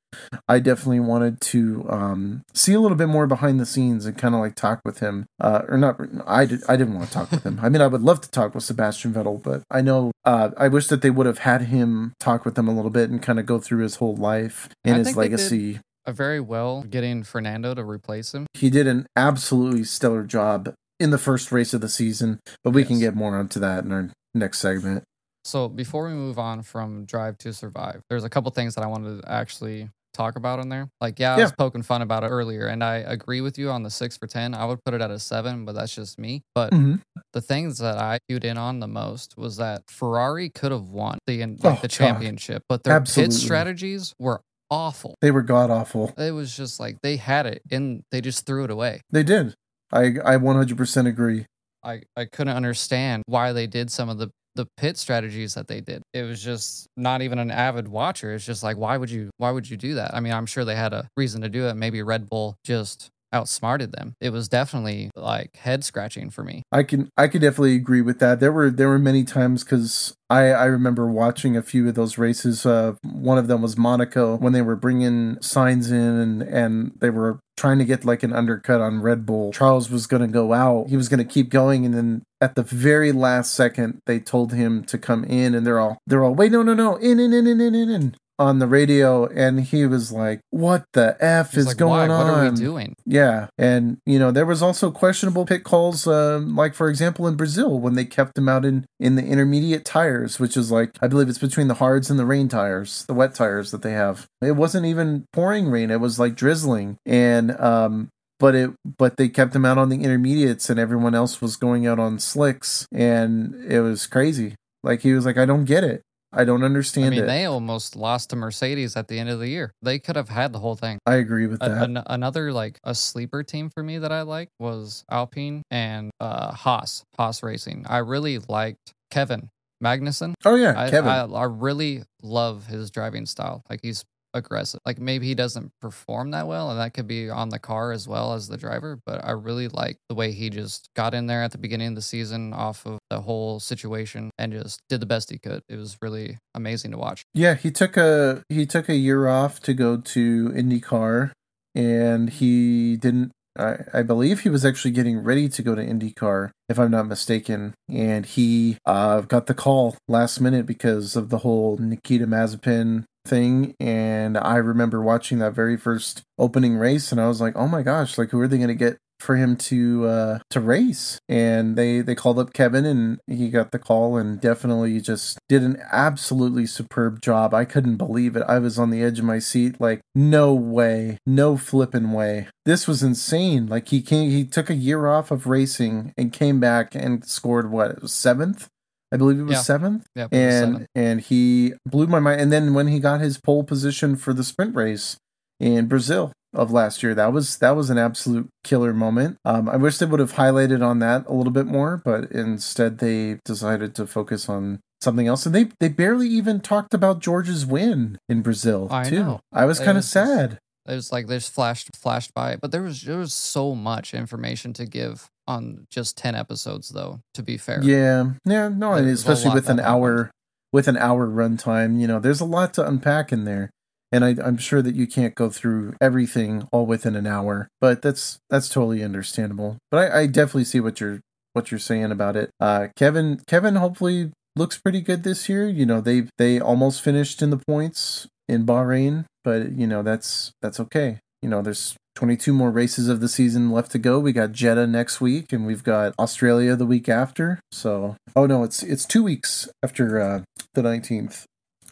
I 0.47 0.59
definitely 0.59 0.99
wanted 0.99 1.39
to 1.41 1.85
um, 1.89 2.41
see 2.53 2.73
a 2.73 2.79
little 2.79 2.97
bit 2.97 3.07
more 3.07 3.27
behind 3.27 3.59
the 3.59 3.65
scenes 3.65 4.05
and 4.05 4.17
kind 4.17 4.33
of 4.35 4.41
like 4.41 4.55
talk 4.55 4.81
with 4.85 4.99
him. 4.99 5.25
Uh, 5.39 5.61
or 5.67 5.77
not, 5.77 5.99
I 6.25 6.45
did. 6.45 6.61
I 6.67 6.75
didn't 6.75 6.95
want 6.95 7.07
to 7.07 7.13
talk 7.13 7.31
with 7.31 7.43
him. 7.43 7.59
I 7.61 7.69
mean, 7.69 7.81
I 7.81 7.87
would 7.87 8.01
love 8.01 8.21
to 8.21 8.31
talk 8.31 8.55
with 8.55 8.63
Sebastian 8.63 9.13
Vettel, 9.13 9.41
but 9.41 9.63
I 9.69 9.81
know 9.81 10.11
uh, 10.25 10.51
I 10.57 10.67
wish 10.67 10.87
that 10.87 11.01
they 11.01 11.09
would 11.09 11.25
have 11.25 11.39
had 11.39 11.63
him 11.63 12.13
talk 12.19 12.45
with 12.45 12.55
them 12.55 12.67
a 12.67 12.73
little 12.73 12.91
bit 12.91 13.09
and 13.09 13.21
kind 13.21 13.39
of 13.39 13.45
go 13.45 13.59
through 13.59 13.83
his 13.83 13.95
whole 13.95 14.15
life 14.15 14.69
and 14.83 14.95
I 14.95 14.97
his 14.99 15.07
think 15.07 15.17
they 15.17 15.23
did- 15.23 15.31
legacy. 15.31 15.79
A 16.05 16.13
very 16.13 16.39
well 16.39 16.81
getting 16.81 17.23
Fernando 17.23 17.75
to 17.75 17.83
replace 17.83 18.33
him. 18.33 18.47
He 18.55 18.71
did 18.71 18.87
an 18.87 19.05
absolutely 19.15 19.83
stellar 19.83 20.23
job 20.23 20.73
in 20.99 21.11
the 21.11 21.19
first 21.19 21.51
race 21.51 21.73
of 21.73 21.81
the 21.81 21.89
season, 21.89 22.39
but 22.63 22.71
we 22.71 22.83
can 22.83 22.99
get 22.99 23.15
more 23.15 23.37
onto 23.37 23.59
that 23.59 23.83
in 23.83 23.91
our 23.91 24.09
next 24.33 24.57
segment. 24.57 25.03
So 25.43 25.69
before 25.69 26.07
we 26.07 26.13
move 26.13 26.39
on 26.39 26.63
from 26.63 27.05
Drive 27.05 27.37
to 27.39 27.53
Survive, 27.53 28.01
there's 28.09 28.23
a 28.23 28.29
couple 28.29 28.49
things 28.51 28.73
that 28.75 28.83
I 28.83 28.87
wanted 28.87 29.21
to 29.21 29.31
actually 29.31 29.89
talk 30.19 30.35
about 30.35 30.59
in 30.59 30.69
there. 30.69 30.89
Like, 30.99 31.17
yeah, 31.19 31.33
I 31.33 31.37
Yeah. 31.37 31.43
was 31.45 31.53
poking 31.53 31.81
fun 31.81 32.01
about 32.01 32.23
it 32.23 32.27
earlier, 32.27 32.67
and 32.67 32.83
I 32.83 32.97
agree 32.97 33.41
with 33.41 33.57
you 33.57 33.69
on 33.71 33.83
the 33.83 33.89
six 33.89 34.17
for 34.17 34.27
ten. 34.27 34.53
I 34.53 34.65
would 34.65 34.83
put 34.83 34.93
it 34.93 35.01
at 35.01 35.11
a 35.11 35.19
seven, 35.19 35.65
but 35.65 35.73
that's 35.75 35.95
just 35.95 36.19
me. 36.19 36.41
But 36.53 36.73
hmm 36.73 36.95
the 37.33 37.41
things 37.41 37.77
that 37.77 37.97
I 37.99 38.17
cued 38.27 38.43
in 38.43 38.57
on 38.57 38.79
the 38.79 38.87
most 38.87 39.37
was 39.37 39.57
that 39.57 39.83
Ferrari 39.87 40.49
could 40.49 40.71
have 40.71 40.89
won 40.89 41.19
the 41.27 41.45
like, 41.45 41.57
Oh, 41.63 41.75
the 41.75 41.87
God. 41.87 41.89
championship, 41.89 42.63
but 42.67 42.83
their 42.83 42.93
Absolutely. 42.95 43.35
pit 43.35 43.41
strategies 43.41 44.13
were 44.19 44.41
awful. 44.71 45.15
They 45.21 45.31
were 45.31 45.43
god 45.43 45.69
awful. 45.69 46.13
It 46.17 46.31
was 46.31 46.55
just 46.57 46.79
like 46.79 46.97
they 47.03 47.17
had 47.17 47.45
it 47.45 47.61
and 47.71 48.03
they 48.11 48.21
just 48.21 48.45
threw 48.45 48.63
it 48.63 48.71
away. 48.71 49.01
They 49.11 49.23
did. 49.23 49.53
I 49.91 50.05
I 50.23 50.37
100% 50.37 51.07
agree. 51.07 51.45
I, 51.83 52.01
I 52.17 52.25
couldn't 52.25 52.55
understand 52.55 53.23
why 53.27 53.53
they 53.53 53.67
did 53.67 53.89
some 53.91 54.09
of 54.09 54.17
the 54.17 54.29
the 54.59 54.67
pit 54.75 54.97
strategies 54.97 55.53
that 55.53 55.69
they 55.69 55.79
did. 55.79 56.03
It 56.13 56.23
was 56.23 56.43
just 56.43 56.89
not 56.97 57.21
even 57.21 57.39
an 57.39 57.49
avid 57.49 57.87
watcher. 57.87 58.33
It's 58.33 58.45
just 58.45 58.61
like 58.61 58.75
why 58.75 58.97
would 58.97 59.09
you 59.09 59.29
why 59.37 59.51
would 59.51 59.69
you 59.69 59.77
do 59.77 59.95
that? 59.95 60.13
I 60.13 60.19
mean, 60.19 60.33
I'm 60.33 60.45
sure 60.45 60.65
they 60.65 60.75
had 60.75 60.91
a 60.91 61.07
reason 61.15 61.41
to 61.43 61.49
do 61.49 61.67
it. 61.67 61.75
Maybe 61.75 62.03
Red 62.03 62.29
Bull 62.29 62.57
just 62.65 63.09
outsmarted 63.33 63.91
them. 63.91 64.15
It 64.19 64.31
was 64.31 64.47
definitely 64.47 65.11
like 65.15 65.57
head 65.57 65.83
scratching 65.83 66.29
for 66.29 66.43
me. 66.43 66.63
I 66.71 66.83
can 66.83 67.09
I 67.17 67.27
could 67.27 67.41
definitely 67.41 67.75
agree 67.75 68.01
with 68.01 68.19
that. 68.19 68.39
There 68.39 68.51
were 68.51 68.69
there 68.69 68.89
were 68.89 68.99
many 68.99 69.23
times 69.23 69.63
because 69.63 70.15
I 70.29 70.49
I 70.51 70.65
remember 70.65 71.07
watching 71.07 71.55
a 71.55 71.63
few 71.63 71.87
of 71.87 71.95
those 71.95 72.17
races. 72.17 72.65
Uh, 72.65 72.95
one 73.03 73.37
of 73.37 73.47
them 73.47 73.61
was 73.61 73.77
Monaco 73.77 74.37
when 74.37 74.53
they 74.53 74.61
were 74.61 74.75
bringing 74.75 75.35
Sainz 75.37 75.91
in 75.91 75.95
and 75.95 76.41
and 76.41 76.91
they 76.99 77.09
were 77.09 77.39
trying 77.57 77.79
to 77.79 77.85
get 77.85 78.05
like 78.05 78.23
an 78.23 78.33
undercut 78.33 78.81
on 78.81 79.01
Red 79.01 79.25
Bull. 79.25 79.51
Charles 79.51 79.89
was 79.89 80.07
going 80.07 80.21
to 80.21 80.27
go 80.27 80.53
out. 80.53 80.87
He 80.89 80.97
was 80.97 81.09
going 81.09 81.17
to 81.17 81.25
keep 81.25 81.49
going, 81.49 81.85
and 81.85 81.93
then 81.93 82.23
at 82.39 82.55
the 82.55 82.63
very 82.63 83.11
last 83.11 83.53
second, 83.53 83.99
they 84.05 84.19
told 84.19 84.53
him 84.53 84.83
to 84.85 84.97
come 84.97 85.23
in, 85.25 85.53
and 85.53 85.67
they're 85.67 85.79
all 85.79 85.97
they're 86.07 86.23
all 86.23 86.35
wait 86.35 86.51
no 86.51 86.63
no 86.63 86.73
no 86.73 86.95
in 86.95 87.19
in 87.19 87.33
in 87.33 87.47
in 87.47 87.61
in 87.61 87.75
in 87.75 87.89
in. 87.89 88.15
On 88.39 88.59
the 88.59 88.67
radio 88.67 89.27
and 89.27 89.59
he 89.59 89.85
was 89.85 90.11
like, 90.11 90.39
What 90.49 90.85
the 90.93 91.17
F 91.19 91.51
He's 91.51 91.59
is 91.59 91.67
like, 91.67 91.77
going 91.77 92.09
on? 92.09 92.25
What 92.25 92.33
are 92.33 92.51
we 92.51 92.57
doing? 92.57 92.95
Yeah, 93.05 93.47
and 93.57 93.97
you 94.05 94.17
know 94.17 94.31
there 94.31 94.45
was 94.45 94.63
also 94.63 94.89
questionable 94.89 95.45
pit 95.45 95.63
calls, 95.63 96.07
um, 96.07 96.55
like 96.55 96.73
for 96.73 96.89
example 96.89 97.27
in 97.27 97.35
Brazil 97.35 97.79
when 97.79 97.95
they 97.95 98.05
kept 98.05 98.37
him 98.37 98.49
out 98.49 98.65
in 98.65 98.85
in 98.99 99.15
the 99.15 99.25
intermediate 99.25 99.85
tires, 99.85 100.39
which 100.39 100.55
is 100.55 100.71
like 100.71 100.91
I 101.01 101.07
believe 101.07 101.29
it's 101.29 101.37
between 101.37 101.67
the 101.67 101.75
hards 101.75 102.09
and 102.09 102.17
the 102.17 102.25
rain 102.25 102.47
tires, 102.47 103.05
the 103.05 103.13
wet 103.13 103.35
tires 103.35 103.71
that 103.71 103.81
they 103.81 103.91
have. 103.91 104.25
It 104.41 104.53
wasn't 104.53 104.85
even 104.85 105.25
pouring 105.33 105.69
rain; 105.69 105.91
it 105.91 105.99
was 105.99 106.17
like 106.17 106.35
drizzling, 106.35 106.97
and 107.05 107.51
um, 107.59 108.09
but 108.39 108.55
it 108.55 108.71
but 108.97 109.17
they 109.17 109.27
kept 109.27 109.55
him 109.55 109.65
out 109.65 109.77
on 109.77 109.89
the 109.89 110.01
intermediates, 110.01 110.69
and 110.69 110.79
everyone 110.79 111.13
else 111.13 111.41
was 111.41 111.57
going 111.57 111.85
out 111.85 111.99
on 111.99 112.19
slicks, 112.19 112.87
and 112.91 113.53
it 113.67 113.81
was 113.81 114.07
crazy. 114.07 114.55
Like 114.83 115.01
he 115.01 115.13
was 115.13 115.25
like, 115.25 115.37
I 115.37 115.45
don't 115.45 115.65
get 115.65 115.83
it. 115.83 116.01
I 116.31 116.43
don't 116.45 116.63
understand 116.63 117.07
I 117.07 117.09
mean, 117.09 117.23
it. 117.23 117.25
they 117.27 117.45
almost 117.45 117.95
lost 117.95 118.29
to 118.29 118.35
Mercedes 118.35 118.95
at 118.95 119.07
the 119.07 119.17
end 119.17 119.29
of 119.29 119.39
the 119.39 119.47
year. 119.47 119.71
They 119.81 119.97
could 119.97 120.15
have 120.15 120.29
had 120.29 120.53
the 120.53 120.59
whole 120.59 120.75
thing. 120.75 120.99
I 121.05 121.15
agree 121.15 121.47
with 121.47 121.63
A- 121.63 121.69
that. 121.69 121.83
an- 121.83 122.03
another 122.05 122.53
like 122.53 122.79
a 122.83 122.93
sleeper 122.93 123.41
team 123.43 123.69
for 123.69 123.81
me 123.81 123.97
that 123.97 124.11
I 124.11 124.21
liked 124.21 124.51
was 124.59 125.03
Alpine 125.09 125.63
and 125.71 126.11
uh, 126.19 126.51
Haas, 126.51 127.03
Haas 127.17 127.41
Racing. 127.41 127.85
I 127.89 127.97
really 127.99 128.37
liked 128.47 128.93
Kevin 129.09 129.49
Magnussen. 129.83 130.33
oh 130.45 130.55
yeah, 130.55 130.73
I, 130.77 130.89
Kevin. 130.89 131.09
I, 131.09 131.23
I 131.23 131.45
really 131.45 132.03
love 132.21 132.67
his 132.67 132.91
driving 132.91 133.25
style. 133.25 133.63
Like 133.69 133.79
he's 133.81 134.03
aggressive. 134.33 134.79
Like 134.85 134.99
maybe 134.99 135.27
he 135.27 135.35
doesn't 135.35 135.71
perform 135.81 136.31
that 136.31 136.47
well, 136.47 136.69
and 136.71 136.79
that 136.79 136.93
could 136.93 137.07
be 137.07 137.29
on 137.29 137.49
the 137.49 137.59
car 137.59 137.91
as 137.91 138.07
well 138.07 138.33
as 138.33 138.47
the 138.47 138.57
driver. 138.57 138.99
But 139.05 139.23
I 139.23 139.31
really 139.31 139.67
like 139.67 139.97
the 140.09 140.15
way 140.15 140.31
he 140.31 140.49
just 140.49 140.89
got 140.95 141.13
in 141.13 141.27
there 141.27 141.43
at 141.43 141.51
the 141.51 141.57
beginning 141.57 141.89
of 141.89 141.95
the 141.95 142.01
season 142.01 142.53
off 142.53 142.85
of 142.85 142.99
the 143.09 143.21
whole 143.21 143.59
situation 143.59 144.31
and 144.37 144.53
just 144.53 144.81
did 144.89 144.99
the 144.99 145.05
best 145.05 145.29
he 145.29 145.39
could. 145.39 145.61
It 145.69 145.77
was 145.77 145.97
really 146.01 146.37
amazing 146.53 146.91
to 146.91 146.97
watch. 146.97 147.23
Yeah, 147.33 147.55
he 147.55 147.71
took 147.71 147.97
a 147.97 148.43
he 148.49 148.65
took 148.65 148.89
a 148.89 148.95
year 148.95 149.27
off 149.27 149.59
to 149.61 149.73
go 149.73 149.97
to 149.97 150.49
IndyCar, 150.49 151.31
and 151.75 152.29
he 152.29 152.97
didn't. 152.97 153.31
I, 153.57 153.77
I 153.93 154.03
believe 154.03 154.41
he 154.41 154.49
was 154.49 154.63
actually 154.63 154.91
getting 154.91 155.17
ready 155.17 155.49
to 155.49 155.61
go 155.61 155.75
to 155.75 155.85
IndyCar, 155.85 156.51
if 156.69 156.79
I'm 156.79 156.91
not 156.91 157.07
mistaken, 157.07 157.73
and 157.89 158.25
he 158.25 158.77
uh, 158.85 159.21
got 159.21 159.47
the 159.47 159.53
call 159.53 159.97
last 160.07 160.39
minute 160.39 160.65
because 160.65 161.15
of 161.15 161.29
the 161.29 161.39
whole 161.39 161.77
Nikita 161.77 162.25
Mazepin 162.25 163.03
thing. 163.29 163.75
And 163.79 164.37
I 164.37 164.55
remember 164.55 165.01
watching 165.01 165.39
that 165.39 165.53
very 165.53 165.77
first 165.77 166.23
opening 166.37 166.75
race, 166.75 167.11
and 167.11 167.21
I 167.21 167.27
was 167.27 167.39
like, 167.41 167.55
"Oh 167.55 167.67
my 167.67 167.83
gosh! 167.83 168.17
Like, 168.17 168.31
who 168.31 168.39
are 168.39 168.47
they 168.47 168.57
going 168.57 168.69
to 168.69 168.75
get 168.75 168.97
for 169.19 169.35
him 169.35 169.55
to 169.55 170.07
uh 170.07 170.39
to 170.49 170.59
race 170.59 171.19
and 171.27 171.75
they 171.75 172.01
they 172.01 172.15
called 172.15 172.39
up 172.39 172.53
Kevin 172.53 172.85
and 172.85 173.19
he 173.27 173.49
got 173.49 173.71
the 173.71 173.79
call 173.79 174.17
and 174.17 174.39
definitely 174.39 174.99
just 175.01 175.37
did 175.49 175.61
an 175.61 175.81
absolutely 175.91 176.65
superb 176.65 177.21
job. 177.21 177.53
I 177.53 177.65
couldn't 177.65 177.97
believe 177.97 178.35
it. 178.35 178.43
I 178.47 178.59
was 178.59 178.79
on 178.79 178.89
the 178.89 179.03
edge 179.03 179.19
of 179.19 179.25
my 179.25 179.39
seat 179.39 179.79
like 179.79 180.01
no 180.15 180.53
way, 180.53 181.17
no 181.25 181.57
flipping 181.57 182.13
way. 182.13 182.47
This 182.65 182.87
was 182.87 183.03
insane. 183.03 183.67
Like 183.67 183.89
he 183.89 184.01
came 184.01 184.29
he 184.29 184.45
took 184.45 184.69
a 184.69 184.75
year 184.75 185.07
off 185.07 185.31
of 185.31 185.47
racing 185.47 186.13
and 186.17 186.31
came 186.31 186.59
back 186.59 186.95
and 186.95 187.25
scored 187.25 187.69
what? 187.69 187.91
It 187.91 188.01
was 188.01 188.13
7th. 188.13 188.67
I 189.11 189.17
believe 189.17 189.39
it 189.39 189.43
was 189.43 189.67
Yeah. 189.67 189.75
7th 189.75 190.03
Yeah, 190.15 190.27
and 190.31 190.87
and 190.95 191.21
he 191.21 191.73
blew 191.85 192.07
my 192.07 192.19
mind. 192.19 192.41
And 192.41 192.51
then 192.51 192.73
when 192.73 192.87
he 192.87 192.99
got 192.99 193.21
his 193.21 193.37
pole 193.39 193.63
position 193.63 194.15
for 194.15 194.33
the 194.33 194.43
sprint 194.43 194.75
race 194.75 195.17
in 195.59 195.87
Brazil 195.87 196.31
of 196.53 196.71
last 196.71 197.01
year, 197.03 197.13
that 197.15 197.33
was 197.33 197.57
that 197.57 197.75
was 197.75 197.89
an 197.89 197.97
absolute 197.97 198.47
killer 198.63 198.93
moment. 198.93 199.37
Um, 199.45 199.67
I 199.69 199.77
wish 199.77 199.97
they 199.97 200.05
would 200.05 200.19
have 200.19 200.33
highlighted 200.33 200.85
on 200.85 200.99
that 200.99 201.25
a 201.27 201.33
little 201.33 201.53
bit 201.53 201.65
more, 201.67 202.01
but 202.03 202.31
instead 202.31 202.99
they 202.99 203.39
decided 203.45 203.95
to 203.95 204.07
focus 204.07 204.47
on 204.49 204.79
something 205.01 205.27
else. 205.27 205.45
And 205.45 205.55
they 205.55 205.69
they 205.79 205.89
barely 205.89 206.27
even 206.27 206.59
talked 206.59 206.93
about 206.93 207.19
George's 207.19 207.65
win 207.65 208.17
in 208.27 208.41
Brazil 208.41 208.87
I 208.91 209.09
too. 209.09 209.19
know. 209.19 209.39
I 209.51 209.65
was 209.65 209.79
kind 209.79 209.97
of 209.97 210.03
sad. 210.03 210.59
It 210.89 210.95
was 210.95 211.11
like 211.11 211.27
there's 211.27 211.47
flashed 211.47 211.95
flashed 211.95 212.33
by, 212.33 212.55
but 212.55 212.71
there 212.71 212.81
was 212.81 213.03
there 213.03 213.17
was 213.17 213.33
so 213.33 213.75
much 213.75 214.13
information 214.13 214.73
to 214.73 214.85
give 214.85 215.29
on 215.47 215.87
just 215.89 216.17
ten 216.17 216.35
episodes, 216.35 216.89
though. 216.89 217.19
To 217.33 217.43
be 217.43 217.57
fair, 217.57 217.81
Yeah, 217.83 218.31
yeah, 218.45 218.69
no, 218.69 218.95
There's 218.95 219.19
especially 219.19 219.53
with 219.53 219.69
an 219.69 219.79
hour, 219.79 220.31
with 220.71 220.87
an 220.87 220.97
hour 220.97 221.27
runtime, 221.27 221.99
you 221.99 222.07
know, 222.07 222.19
there's 222.19 222.41
a 222.41 222.45
lot 222.45 222.73
to 222.75 222.87
unpack 222.87 223.31
in 223.31 223.45
there, 223.45 223.69
and 224.11 224.23
I, 224.25 224.35
I'm 224.43 224.57
sure 224.57 224.81
that 224.81 224.95
you 224.95 225.07
can't 225.07 225.35
go 225.35 225.49
through 225.49 225.95
everything 226.01 226.67
all 226.71 226.85
within 226.85 227.15
an 227.15 227.27
hour, 227.27 227.67
but 227.81 228.01
that's 228.01 228.39
that's 228.49 228.69
totally 228.69 229.03
understandable. 229.03 229.77
But 229.91 230.11
I, 230.11 230.21
I 230.21 230.25
definitely 230.27 230.65
see 230.65 230.79
what 230.79 230.99
you're 230.99 231.19
what 231.53 231.71
you're 231.71 231.79
saying 231.79 232.11
about 232.11 232.35
it. 232.35 232.51
Uh, 232.59 232.87
Kevin, 232.95 233.41
Kevin, 233.47 233.75
hopefully 233.75 234.31
looks 234.55 234.77
pretty 234.77 235.01
good 235.01 235.23
this 235.23 235.49
year. 235.49 235.67
You 235.67 235.85
know, 235.85 236.01
they 236.01 236.27
they 236.37 236.59
almost 236.59 237.01
finished 237.01 237.41
in 237.41 237.49
the 237.49 237.61
points 237.67 238.27
in 238.47 238.65
Bahrain, 238.65 239.25
but 239.43 239.71
you 239.71 239.87
know 239.87 240.03
that's 240.03 240.51
that's 240.61 240.79
okay. 240.79 241.19
You 241.41 241.49
know, 241.49 241.61
there's 241.61 241.95
22 242.15 242.51
more 242.51 242.69
races 242.69 243.07
of 243.07 243.21
the 243.21 243.29
season 243.29 243.71
left 243.71 243.91
to 243.91 243.97
go. 243.97 244.19
We 244.19 244.33
got 244.33 244.51
Jeddah 244.51 244.87
next 244.87 245.21
week, 245.21 245.53
and 245.53 245.65
we've 245.65 245.83
got 245.83 246.13
Australia 246.19 246.75
the 246.75 246.85
week 246.85 247.07
after. 247.07 247.59
So, 247.71 248.17
oh 248.35 248.45
no, 248.45 248.63
it's 248.63 248.83
it's 248.83 249.05
two 249.05 249.23
weeks 249.23 249.69
after 249.81 250.19
uh, 250.19 250.41
the 250.73 250.81
19th. 250.81 251.45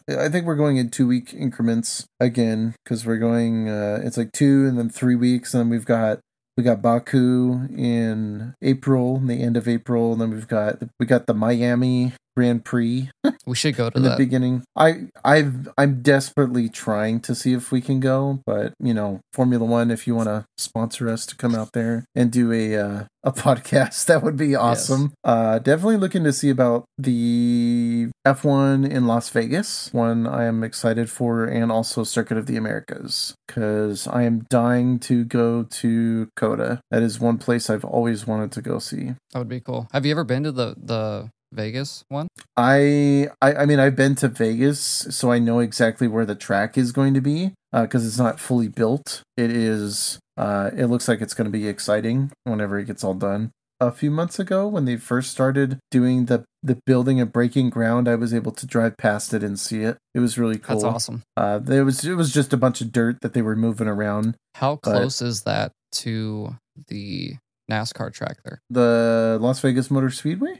I 0.08 0.28
think 0.28 0.46
we're 0.46 0.56
going 0.56 0.78
in 0.78 0.90
two 0.90 1.06
week 1.06 1.34
increments 1.34 2.06
again 2.20 2.74
because 2.84 3.06
we're 3.06 3.18
going. 3.18 3.68
Uh, 3.68 4.00
it's 4.04 4.16
like 4.16 4.32
two 4.32 4.66
and 4.66 4.78
then 4.78 4.90
three 4.90 5.16
weeks, 5.16 5.54
and 5.54 5.62
then 5.62 5.70
we've 5.70 5.86
got 5.86 6.20
we 6.58 6.64
got 6.64 6.82
Baku 6.82 7.68
in 7.74 8.54
April, 8.60 9.18
the 9.18 9.42
end 9.42 9.56
of 9.56 9.68
April, 9.68 10.12
and 10.12 10.20
then 10.20 10.30
we've 10.30 10.48
got 10.48 10.82
we 10.98 11.06
got 11.06 11.26
the 11.26 11.34
Miami 11.34 12.12
Grand 12.38 12.64
Prix 12.64 13.10
we 13.48 13.56
should 13.56 13.74
go 13.74 13.90
to 13.90 13.96
in 13.96 14.04
the 14.04 14.14
beginning. 14.16 14.62
I 14.76 15.08
I've 15.24 15.68
I'm 15.76 16.02
desperately 16.02 16.68
trying 16.68 17.18
to 17.20 17.34
see 17.34 17.52
if 17.52 17.72
we 17.72 17.80
can 17.80 17.98
go, 17.98 18.40
but 18.46 18.74
you 18.78 18.94
know, 18.94 19.20
Formula 19.32 19.64
One, 19.64 19.90
if 19.90 20.06
you 20.06 20.14
want 20.14 20.28
to 20.28 20.44
sponsor 20.56 21.08
us 21.08 21.26
to 21.26 21.36
come 21.36 21.56
out 21.56 21.72
there 21.72 22.04
and 22.14 22.30
do 22.30 22.52
a 22.52 22.76
uh, 22.76 23.04
a 23.24 23.32
podcast, 23.46 24.06
that 24.06 24.22
would 24.22 24.36
be 24.36 24.54
awesome. 24.54 25.12
Uh, 25.24 25.58
definitely 25.58 25.96
looking 25.96 26.22
to 26.22 26.32
see 26.32 26.50
about 26.50 26.84
the 26.96 28.08
F1 28.24 28.88
in 28.88 29.08
Las 29.08 29.30
Vegas, 29.30 29.92
one 29.92 30.28
I 30.28 30.44
am 30.44 30.62
excited 30.62 31.10
for, 31.10 31.44
and 31.44 31.72
also 31.72 32.04
Circuit 32.04 32.38
of 32.38 32.46
the 32.46 32.56
Americas 32.56 33.34
because 33.48 34.06
I 34.06 34.22
am 34.22 34.46
dying 34.48 35.00
to 35.00 35.24
go 35.24 35.64
to 35.64 36.28
COTA. 36.36 36.80
That 36.92 37.02
is 37.02 37.18
one 37.18 37.38
place 37.38 37.68
I've 37.68 37.84
always 37.84 38.26
wanted 38.28 38.52
to 38.52 38.62
go 38.62 38.78
see. 38.78 39.14
that 39.32 39.38
would 39.38 39.48
be 39.48 39.60
cool. 39.60 39.88
Have 39.92 40.06
you 40.06 40.12
ever 40.12 40.24
been 40.24 40.44
to 40.44 40.52
the 40.52 40.76
the 40.76 41.30
Vegas 41.52 42.04
one? 42.08 42.28
I, 42.56 43.28
I 43.40 43.54
I 43.54 43.66
mean 43.66 43.78
I've 43.78 43.96
been 43.96 44.14
to 44.16 44.28
Vegas, 44.28 44.78
so 44.80 45.32
I 45.32 45.38
know 45.38 45.60
exactly 45.60 46.08
where 46.08 46.26
the 46.26 46.34
track 46.34 46.76
is 46.76 46.92
going 46.92 47.14
to 47.14 47.20
be 47.20 47.52
because 47.72 48.06
it's 48.06 48.18
not 48.18 48.40
fully 48.40 48.68
built. 48.68 49.22
It 49.36 49.50
is. 49.50 50.18
Uh, 50.36 50.70
it 50.76 50.86
looks 50.86 51.08
like 51.08 51.20
it's 51.20 51.34
going 51.34 51.46
to 51.46 51.50
be 51.50 51.66
exciting 51.66 52.30
whenever 52.44 52.78
it 52.78 52.84
gets 52.86 53.02
all 53.02 53.14
done. 53.14 53.50
A 53.80 53.92
few 53.92 54.10
months 54.10 54.38
ago, 54.38 54.66
when 54.66 54.84
they 54.84 54.96
first 54.96 55.30
started 55.30 55.78
doing 55.90 56.26
the 56.26 56.44
the 56.62 56.78
building 56.84 57.20
and 57.20 57.32
breaking 57.32 57.70
ground, 57.70 58.08
I 58.08 58.16
was 58.16 58.34
able 58.34 58.52
to 58.52 58.66
drive 58.66 58.96
past 58.96 59.32
it 59.32 59.44
and 59.44 59.58
see 59.58 59.82
it. 59.82 59.98
It 60.14 60.20
was 60.20 60.36
really 60.36 60.58
cool. 60.58 60.80
That's 60.80 60.84
awesome. 60.84 61.22
Uh, 61.36 61.58
there 61.58 61.84
was 61.84 62.04
it 62.04 62.14
was 62.14 62.32
just 62.32 62.52
a 62.52 62.56
bunch 62.56 62.80
of 62.80 62.92
dirt 62.92 63.18
that 63.22 63.34
they 63.34 63.42
were 63.42 63.56
moving 63.56 63.86
around. 63.88 64.36
How 64.56 64.76
close 64.76 65.22
is 65.22 65.42
that 65.42 65.72
to 65.92 66.56
the 66.88 67.34
NASCAR 67.70 68.12
track 68.12 68.38
there? 68.44 68.60
The 68.68 69.38
Las 69.40 69.60
Vegas 69.60 69.90
Motor 69.90 70.10
Speedway. 70.10 70.58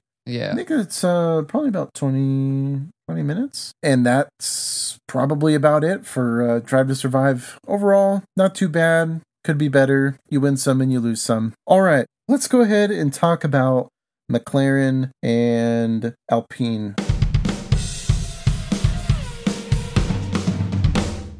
I 0.52 0.54
think 0.54 0.70
it's 0.70 1.02
uh, 1.02 1.42
probably 1.48 1.70
about 1.70 1.94
20, 1.94 2.88
20 3.08 3.22
minutes. 3.22 3.72
And 3.82 4.04
that's 4.04 4.98
probably 5.06 5.54
about 5.54 5.82
it 5.82 6.06
for 6.06 6.42
uh, 6.48 6.58
Drive 6.58 6.88
to 6.88 6.94
Survive. 6.94 7.58
Overall, 7.66 8.22
not 8.36 8.54
too 8.54 8.68
bad. 8.68 9.22
Could 9.42 9.56
be 9.56 9.68
better. 9.68 10.18
You 10.28 10.42
win 10.42 10.58
some 10.58 10.82
and 10.82 10.92
you 10.92 11.00
lose 11.00 11.22
some. 11.22 11.54
All 11.66 11.80
right, 11.80 12.06
let's 12.28 12.46
go 12.46 12.60
ahead 12.60 12.90
and 12.90 13.12
talk 13.12 13.42
about 13.42 13.88
McLaren 14.30 15.10
and 15.22 16.14
Alpine. 16.30 16.94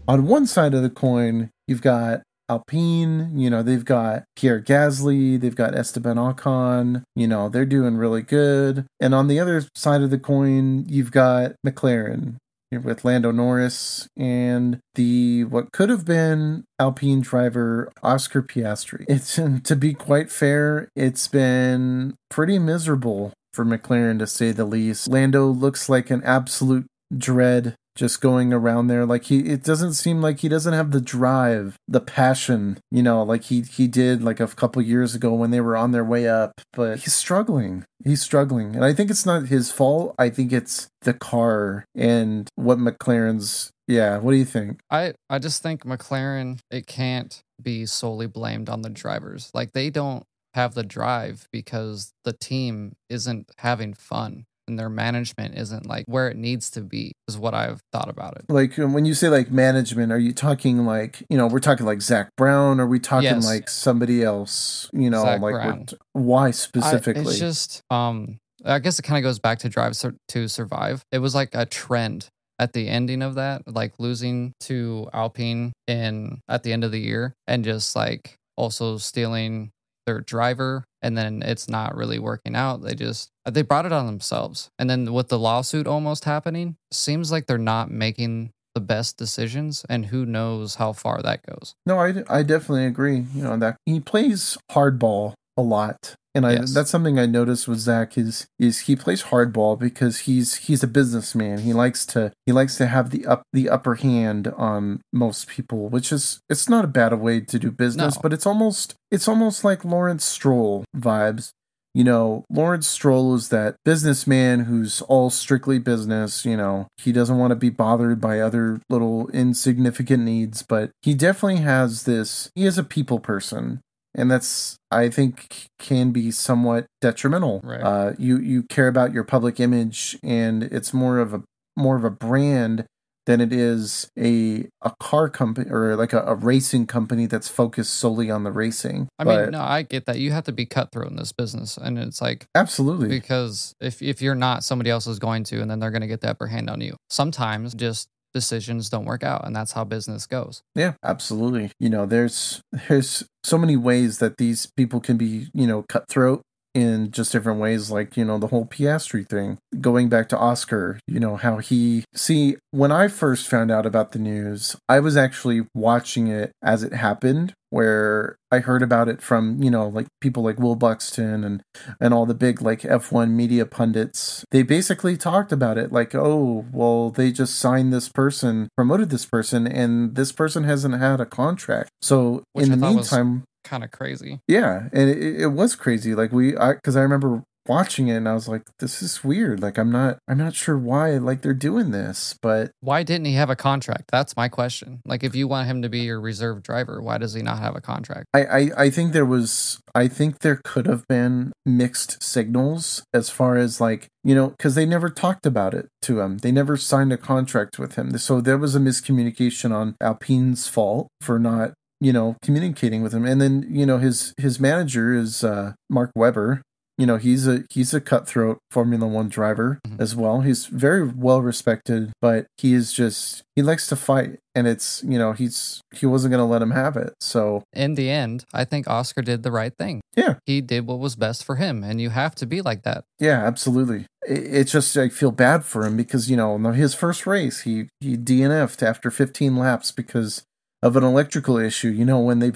On 0.09 0.26
one 0.26 0.47
side 0.47 0.73
of 0.73 0.83
the 0.83 0.88
coin, 0.88 1.50
you've 1.66 1.83
got 1.83 2.23
Alpine, 2.49 3.38
you 3.38 3.50
know, 3.50 3.62
they've 3.62 3.85
got 3.85 4.25
Pierre 4.37 4.61
Gasly, 4.61 5.40
they've 5.40 5.55
got 5.55 5.75
Esteban 5.75 6.17
Ocon, 6.17 7.02
you 7.14 7.26
know, 7.26 7.49
they're 7.49 7.67
doing 7.67 7.97
really 7.97 8.23
good. 8.23 8.87
And 9.00 9.14
on 9.14 9.28
the 9.28 9.38
other 9.38 9.64
side 9.75 10.02
of 10.02 10.11
the 10.11 10.19
coin, 10.19 10.85
you've 10.88 11.12
got 11.12 11.52
McLaren 11.67 12.37
with 12.71 13.05
Lando 13.05 13.31
Norris 13.31 14.09
and 14.17 14.78
the 14.95 15.45
what 15.45 15.73
could 15.73 15.88
have 15.88 16.05
been 16.05 16.64
Alpine 16.78 17.21
driver 17.21 17.90
Oscar 18.02 18.43
Piastri. 18.43 19.05
It's 19.09 19.35
to 19.64 19.76
be 19.76 19.95
quite 19.95 20.31
fair, 20.31 20.88
it's 20.95 21.28
been 21.28 22.14
pretty 22.28 22.59
miserable 22.59 23.33
for 23.52 23.64
McLaren 23.64 24.19
to 24.19 24.26
say 24.26 24.52
the 24.52 24.64
least. 24.64 25.09
Lando 25.09 25.47
looks 25.47 25.88
like 25.88 26.11
an 26.11 26.23
absolute 26.25 26.87
dread 27.17 27.75
just 27.99 28.21
going 28.21 28.52
around 28.52 28.87
there. 28.87 29.05
Like 29.05 29.25
he 29.25 29.40
it 29.40 29.64
doesn't 29.64 29.95
seem 29.95 30.23
like 30.23 30.38
he 30.38 30.49
doesn't 30.49 30.73
have 30.73 30.93
the 30.93 31.00
drive 31.00 31.76
the 31.88 32.00
passion 32.00 32.78
you 32.90 33.02
know 33.02 33.23
like 33.23 33.45
he 33.45 33.62
he 33.62 33.88
did 33.88 34.23
like 34.23 34.38
a 34.38 34.47
couple 34.47 34.81
years 34.81 35.14
ago 35.14 35.35
when 35.35 35.50
they 35.50 35.61
were 35.61 35.76
on 35.76 35.90
their 35.90 36.05
way 36.05 36.28
up. 36.28 36.52
But 36.73 37.00
he's 37.00 37.14
struggling. 37.14 37.85
He's 38.05 38.23
struggling. 38.23 38.76
And 38.76 38.85
i 38.85 38.95
think 38.95 39.11
it's 39.11 39.26
not 39.26 39.49
his 39.49 39.73
fault. 39.73 40.14
I 40.19 40.31
think 40.31 40.52
it's 40.52 40.88
the 41.02 41.12
car 41.12 41.85
and 41.95 42.49
what 42.55 42.78
mclaren's 42.78 43.71
yeah 43.88 44.19
what 44.19 44.31
do 44.31 44.38
you 44.38 44.45
think? 44.45 44.78
I 44.90 45.14
I 45.28 45.40
just 45.40 45.62
think 45.62 45.85
McLaren 45.85 46.61
it 46.71 46.87
can't 46.87 47.43
be 47.61 47.85
solely 47.85 48.28
blamed 48.28 48.69
on 48.69 48.83
the 48.83 48.90
drivers. 48.90 49.50
Like 49.52 49.73
they 49.73 49.90
don't 49.90 50.23
have 50.55 50.75
the 50.75 50.85
drive 50.85 51.49
because 51.52 52.12
the 52.25 52.33
team 52.33 52.95
isn't 53.09 53.50
having 53.59 53.95
fun 53.95 54.45
and 54.68 54.78
their 54.78 54.88
management 54.88 55.56
isn't 55.58 55.87
like 55.87 56.04
where 56.06 56.28
it 56.28 56.37
needs 56.37 56.70
to 56.70 56.80
be 56.80 57.12
is 57.28 57.37
what 57.38 57.54
I've 57.54 57.80
thought 57.92 58.08
about 58.08 58.37
it. 58.37 58.44
like 58.48 58.78
um, 58.78 58.92
when 58.92 59.04
you 59.04 59.14
say 59.14 59.28
like 59.28 59.50
management 59.50 60.12
are 60.12 60.18
you 60.18 60.32
talking 60.32 60.84
like 60.84 61.22
you 61.30 61.37
know 61.38 61.46
we're 61.46 61.58
talking 61.60 61.87
like 61.87 62.00
zak 62.02 62.28
brown 62.37 62.80
are 62.80 62.87
we 62.87 62.98
talking 63.00 63.25
Yes. 63.25 63.46
like 63.46 63.68
somebody 63.68 64.22
else 64.22 64.88
you 64.92 65.10
know 65.10 65.22
Zak 65.22 65.40
like 65.40 65.52
we're 65.52 65.52
Brown. 65.62 65.87
t- 65.87 65.96
why 66.12 66.48
I- 66.48 66.50
specifically 66.52 67.22
it's 67.22 67.38
just 67.38 67.82
um 67.90 68.38
I 68.64 68.80
guess 68.80 68.98
it 68.98 69.02
kind 69.02 69.18
of 69.25 69.28
goes 69.28 69.38
back 69.38 69.60
to 69.60 69.68
Drive 69.68 69.94
Sur- 69.96 70.16
to 70.30 70.48
Survive. 70.48 71.02
It 71.12 71.18
was 71.20 71.32
like 71.32 71.50
a 71.54 71.64
trend 71.64 72.26
at 72.58 72.72
the 72.72 72.88
ending 72.88 73.22
of 73.22 73.37
that, 73.37 73.62
like 73.72 73.92
losing 74.00 74.52
to 74.62 75.08
Alpine 75.12 75.72
in 75.87 76.40
at 76.48 76.64
the 76.64 76.72
end 76.72 76.82
of 76.82 76.90
the 76.90 76.98
year 76.98 77.34
and 77.46 77.62
just 77.64 77.94
like 77.94 78.34
also 78.56 78.98
stealing 78.98 79.70
their 80.08 80.20
driver 80.20 80.84
and 81.02 81.16
then 81.16 81.42
it's 81.42 81.68
not 81.68 81.94
really 81.94 82.18
working 82.18 82.56
out. 82.56 82.82
They 82.82 82.94
just 82.94 83.30
uh, 83.44 83.50
they 83.50 83.62
brought 83.62 83.86
it 83.86 83.92
on 83.92 84.06
themselves. 84.06 84.70
And 84.78 84.88
then 84.88 85.12
with 85.12 85.28
the 85.28 85.38
lawsuit 85.38 85.86
almost 85.86 86.24
happening, 86.24 86.76
seems 86.90 87.30
like 87.30 87.46
they're 87.46 87.58
not 87.58 87.90
making 87.90 88.50
the 88.74 88.80
best 88.80 89.18
decisions 89.18 89.84
and 89.88 90.06
who 90.06 90.24
knows 90.24 90.76
how 90.76 90.92
far 90.92 91.20
that 91.22 91.44
goes. 91.44 91.74
No, 91.84 91.98
I, 91.98 92.22
I 92.28 92.42
definitely 92.42 92.86
agree. 92.86 93.26
You 93.34 93.42
know 93.44 93.56
that 93.58 93.76
he 93.84 94.00
plays 94.00 94.56
hardball 94.70 95.34
a 95.56 95.62
lot, 95.62 96.14
and 96.35 96.47
I 96.47 96.52
Yes. 96.52 96.75
that's 96.75 96.90
something 96.90 97.18
I 97.18 97.26
noticed 97.26 97.66
with 97.68 97.78
Zak 97.78 98.16
is 98.18 98.47
is 98.58 98.80
he 98.80 98.94
plays 98.97 99.25
hardball 99.25 99.78
because 99.78 100.20
he's 100.20 100.54
he's 100.56 100.82
a 100.82 100.87
businessman. 100.88 101.58
He 101.61 101.73
likes 101.73 102.04
to 102.06 102.32
he 102.47 102.52
likes 102.52 102.76
to 102.76 102.87
have 102.87 103.11
the 103.11 103.26
up 103.26 103.42
the 103.52 103.68
upper 103.68 103.94
hand 103.97 104.49
on 104.49 105.00
most 105.12 105.49
people, 105.49 105.88
which 105.88 106.12
is 106.12 106.40
it's 106.49 106.68
not 106.68 106.85
a 106.85 106.88
bad 106.88 107.12
way 107.14 107.40
to 107.40 107.58
do 107.58 107.70
business, 107.70 108.16
No. 108.16 108.20
but 108.23 108.32
it's 108.32 108.47
almost 108.47 108.94
it's 109.11 109.26
almost 109.28 109.64
like 109.64 109.85
Lawrence 109.85 110.25
Stroll 110.25 110.85
vibes. 110.97 111.50
You 111.94 112.04
know, 112.04 112.44
Lawrence 112.50 112.87
Stroll 112.87 113.35
is 113.35 113.49
that 113.49 113.75
businessman 113.85 114.61
who's 114.66 115.00
all 115.02 115.30
strictly 115.30 115.78
business. 115.80 116.44
You 116.44 116.56
know, 116.56 116.87
he 116.99 117.11
doesn't 117.11 117.38
want 117.38 117.50
to 117.50 117.56
be 117.56 117.70
bothered 117.70 118.20
by 118.20 118.38
other 118.38 118.80
little 118.88 119.28
insignificant 119.30 120.23
needs, 120.23 120.62
but 120.62 120.90
he 121.02 121.14
definitely 121.14 121.62
has 121.62 122.04
this, 122.04 122.50
he 122.54 122.66
is 122.66 122.78
a 122.78 122.85
people 122.85 123.18
person. 123.18 123.80
And 124.18 124.30
that's, 124.30 124.76
I 124.90 125.08
think, 125.08 125.68
can 125.78 126.10
be 126.10 126.30
somewhat 126.30 126.87
detrimental. 127.00 127.60
Right. 127.62 127.80
Uh, 127.80 128.12
you 128.18 128.38
you 128.38 128.64
care 128.64 128.88
about 128.88 129.12
your 129.12 129.25
public 129.25 129.60
image, 129.60 130.18
and 130.22 130.64
it's 130.64 130.92
more 130.92 131.18
of 131.18 131.32
a 131.32 131.42
more 131.76 131.96
of 131.96 132.04
a 132.04 132.10
brand 132.10 132.84
than 133.26 133.42
it 133.42 133.52
is 133.52 134.10
a 134.18 134.66
a 134.80 134.90
car 134.98 135.28
company 135.28 135.70
or 135.70 135.94
like 135.96 136.14
a, 136.14 136.22
a 136.22 136.34
racing 136.34 136.87
company 136.87 137.26
that's 137.26 137.46
focused 137.46 137.94
solely 137.94 138.30
on 138.30 138.42
the 138.42 138.50
racing. 138.50 139.06
I 139.18 139.25
But 139.25 139.42
mean, 139.42 139.50
no, 139.52 139.60
I 139.60 139.82
get 139.82 140.06
that. 140.06 140.18
You 140.18 140.32
have 140.32 140.44
to 140.44 140.52
be 140.52 140.64
cutthroat 140.64 141.10
in 141.10 141.16
this 141.16 141.30
business 141.32 141.76
and 141.76 141.98
it's 141.98 142.22
like 142.22 142.46
absolutely, 142.54 143.08
because 143.08 143.75
if 143.80 144.00
if 144.00 144.22
you're 144.22 144.34
not 144.34 144.64
somebody 144.64 144.88
else 144.88 145.06
is 145.06 145.18
going 145.18 145.44
to 145.44 145.60
and 145.60 145.70
then 145.70 145.78
they're 145.78 145.90
going 145.90 146.00
to 146.00 146.08
get 146.08 146.22
the 146.22 146.30
upper 146.30 146.46
hand 146.46 146.70
on 146.70 146.80
you 146.80 146.96
sometimes 147.10 147.75
just 147.75 148.08
decisions 148.35 148.88
don't 148.88 149.04
work 149.04 149.23
out 149.23 149.47
and 149.47 149.54
that's 149.54 149.73
how 149.73 149.85
business 149.85 150.26
goes 150.26 150.62
Yeah, 150.75 150.94
absolutely. 151.02 151.70
You 151.78 151.90
know, 151.90 152.06
there's 152.06 152.61
there's 152.88 153.25
so 153.44 153.58
many 153.58 153.76
ways 153.76 154.18
that 154.18 154.37
these 154.37 154.66
people 154.76 155.00
can 155.00 155.16
be, 155.16 155.49
you 155.54 155.66
know, 155.66 155.85
cutthroat 155.88 156.42
in 156.80 157.11
just 157.11 157.32
different 157.32 157.61
ways 157.61 157.90
like, 157.90 158.16
you 158.16 158.25
know, 158.25 158.38
the 158.38 158.49
whole 158.49 158.66
Piastri 158.66 159.28
thing. 159.28 159.58
Going 159.80 160.08
back 160.08 160.28
to 160.30 160.38
Oscar, 160.38 160.99
you 161.06 161.20
know, 161.20 161.37
how 161.37 161.58
he 161.58 162.04
See, 162.14 162.56
when 162.70 162.90
I 162.90 163.08
first 163.08 163.49
found 163.49 163.70
out 163.70 163.87
about 163.87 164.12
the 164.12 164.18
news, 164.18 164.76
I 164.88 165.00
was 165.00 165.16
actually 165.16 165.66
watching 165.75 166.28
it 166.28 166.50
as 166.62 166.82
it 166.82 166.92
happened 166.92 167.54
where 167.70 168.37
I 168.50 168.61
heard 168.61 168.82
about 168.82 169.08
it 169.08 169.20
from, 169.20 169.62
you 169.62 169.70
know, 169.70 169.88
like 169.88 170.06
people 170.20 170.42
like 170.42 170.58
Will 170.58 170.75
Buxton 170.75 171.44
and 171.44 171.62
and 172.00 172.14
all 172.14 172.26
the 172.26 172.35
big 172.35 172.62
like 172.62 172.80
F1 172.80 173.30
media 173.30 173.66
pundits, 173.66 174.44
they 174.50 174.62
basically 174.62 175.16
talked 175.16 175.52
about 175.52 175.78
it 175.78 175.92
like, 175.92 176.14
oh, 176.14 176.64
well, 176.73 177.11
they 177.11 177.30
just 177.30 177.56
signed 177.56 177.92
this 177.92 178.08
person, 178.08 178.68
promoted 178.76 179.11
this 179.11 179.26
person, 179.26 179.66
and 179.66 180.14
this 180.14 180.32
person 180.32 180.64
hasn't 180.64 180.99
had 180.99 181.20
a 181.20 181.26
contract. 181.26 181.90
So 182.00 182.42
Which 182.52 182.66
in 182.66 182.73
I 182.73 182.76
the 182.76 182.94
meantime, 182.94 183.44
kind 183.64 183.84
of 183.84 183.90
crazy 183.90 184.40
yeah, 184.48 184.88
and 184.92 185.10
it, 185.10 185.40
it 185.40 185.46
was 185.48 185.74
crazy. 185.76 186.14
Like 186.14 186.32
we, 186.32 186.56
I 186.56 186.74
because 186.74 186.96
I 186.96 187.02
remember 187.02 187.42
watching 187.66 188.08
it 188.08 188.16
and 188.16 188.26
I 188.26 188.32
was 188.32 188.48
like, 188.48 188.62
this 188.78 189.02
is 189.02 189.22
weird. 189.22 189.60
Like 189.60 189.78
I'm 189.78 189.92
not, 189.92 190.18
I'm 190.26 190.38
not 190.38 190.54
sure 190.54 190.78
why 190.78 191.18
like 191.18 191.42
they're 191.42 191.52
doing 191.52 191.90
this, 191.90 192.34
but 192.40 192.70
why 192.80 193.02
didn't 193.02 193.26
he 193.26 193.34
have 193.34 193.50
a 193.50 193.56
contract 193.56 194.04
that's 194.10 194.36
my 194.36 194.49
question 194.49 195.00
like 195.04 195.23
if 195.23 195.34
you 195.34 195.47
want 195.47 195.68
him 195.68 195.82
to 195.82 195.88
be 195.88 196.00
your 196.00 196.21
reserve 196.21 196.62
driver 196.62 197.02
why 197.02 197.18
does 197.18 197.34
he 197.34 197.42
not 197.42 197.58
have 197.58 197.76
a 197.76 197.80
contract 197.80 198.26
I, 198.32 198.44
I, 198.44 198.71
I 198.76 198.90
think 198.90 199.12
there 199.12 199.26
was 199.26 199.80
I 199.94 200.08
think 200.08 200.38
there 200.38 200.60
could 200.64 200.86
have 200.86 201.06
been 201.08 201.52
mixed 201.66 202.23
signals 202.23 203.02
as 203.12 203.28
far 203.28 203.56
as 203.56 203.80
like 203.80 204.08
you 204.25 204.34
know 204.34 204.49
because 204.50 204.75
they 204.75 204.86
never 204.86 205.10
talked 205.10 205.44
about 205.44 205.75
it 205.75 205.88
to 206.02 206.21
him 206.21 206.38
they 206.38 206.52
never 206.52 206.76
signed 206.76 207.12
a 207.12 207.18
contract 207.18 207.78
with 207.78 207.97
him 207.97 208.16
so 208.18 208.40
there 208.40 208.58
was 208.58 208.75
a 208.75 208.80
miscommunication 208.80 209.75
on 209.75 209.94
Alpine's 210.00 210.68
fault 210.68 211.08
for 211.21 211.38
not 211.38 211.75
you 212.00 212.13
know 212.13 212.37
communicating 212.43 213.02
with 213.02 213.13
him 213.13 213.25
and 213.25 213.41
then 213.41 213.67
you 213.71 213.84
know 213.87 213.99
his 213.99 214.32
his 214.39 214.61
manager 214.61 215.15
is 215.15 215.43
uh 215.45 215.73
Mark 215.91 216.11
Webber 216.15 216.63
you 216.97 217.06
know 217.06 217.17
he's 217.17 217.47
a 217.47 217.65
he's 217.71 217.95
a 217.95 218.00
cutthroat 218.00 218.58
Formula 218.73 219.06
One 219.06 219.28
driver 219.28 219.78
Mhm. 219.87 220.00
as 220.00 220.17
well. 220.17 220.41
He's 220.41 220.67
very 220.67 221.04
well 221.06 221.41
respected, 221.43 222.11
but 222.21 222.47
he 222.56 222.75
is 222.75 222.93
just 222.93 223.43
he 223.54 223.63
likes 223.63 223.87
to 223.89 223.95
fight, 223.97 224.39
and 224.56 224.67
it's 224.67 225.04
you 225.06 225.17
know 225.19 225.32
he's 225.32 225.80
he 225.95 226.06
wasn't 226.06 226.32
going 226.32 226.41
to 226.41 226.45
let 226.52 226.61
him 226.61 226.73
have 226.73 226.97
it. 226.97 227.15
So 227.21 227.63
in 227.73 227.95
the 227.95 228.11
end 228.11 228.45
i 228.52 228.65
think 228.65 228.89
oscar 228.91 229.23
did 229.23 229.43
the 229.45 229.52
right 229.52 229.73
thing 229.78 230.00
Yeah. 230.17 230.34
he 230.45 230.61
did 230.61 230.87
what 230.89 230.99
was 230.99 231.15
best 231.15 231.45
for 231.45 231.54
him 231.56 231.84
and 231.84 232.00
you 232.00 232.11
have 232.11 232.34
to 232.37 232.47
be 232.47 232.61
like 232.63 232.82
that 232.82 233.04
yeah, 233.21 233.45
absolutely. 233.47 234.06
It, 234.26 234.43
it's 234.58 234.73
just 234.73 234.97
I 234.97 235.08
feel 235.08 235.30
bad 235.30 235.65
for 235.65 235.87
him 235.87 235.97
because 235.97 236.28
you 236.28 236.37
know 236.37 236.56
in 236.56 236.65
his 236.75 236.95
first 236.95 237.26
race 237.26 237.61
he 237.61 237.89
he 238.00 238.17
DNF'd 238.17 238.82
after 238.82 239.11
15 239.13 239.56
laps 239.56 239.93
because 239.93 240.43
of 240.82 240.97
an 240.97 241.04
electrical 241.04 241.56
issue. 241.56 241.88
You 241.88 242.04
know 242.04 242.21
when 242.21 242.38
they 242.38 242.52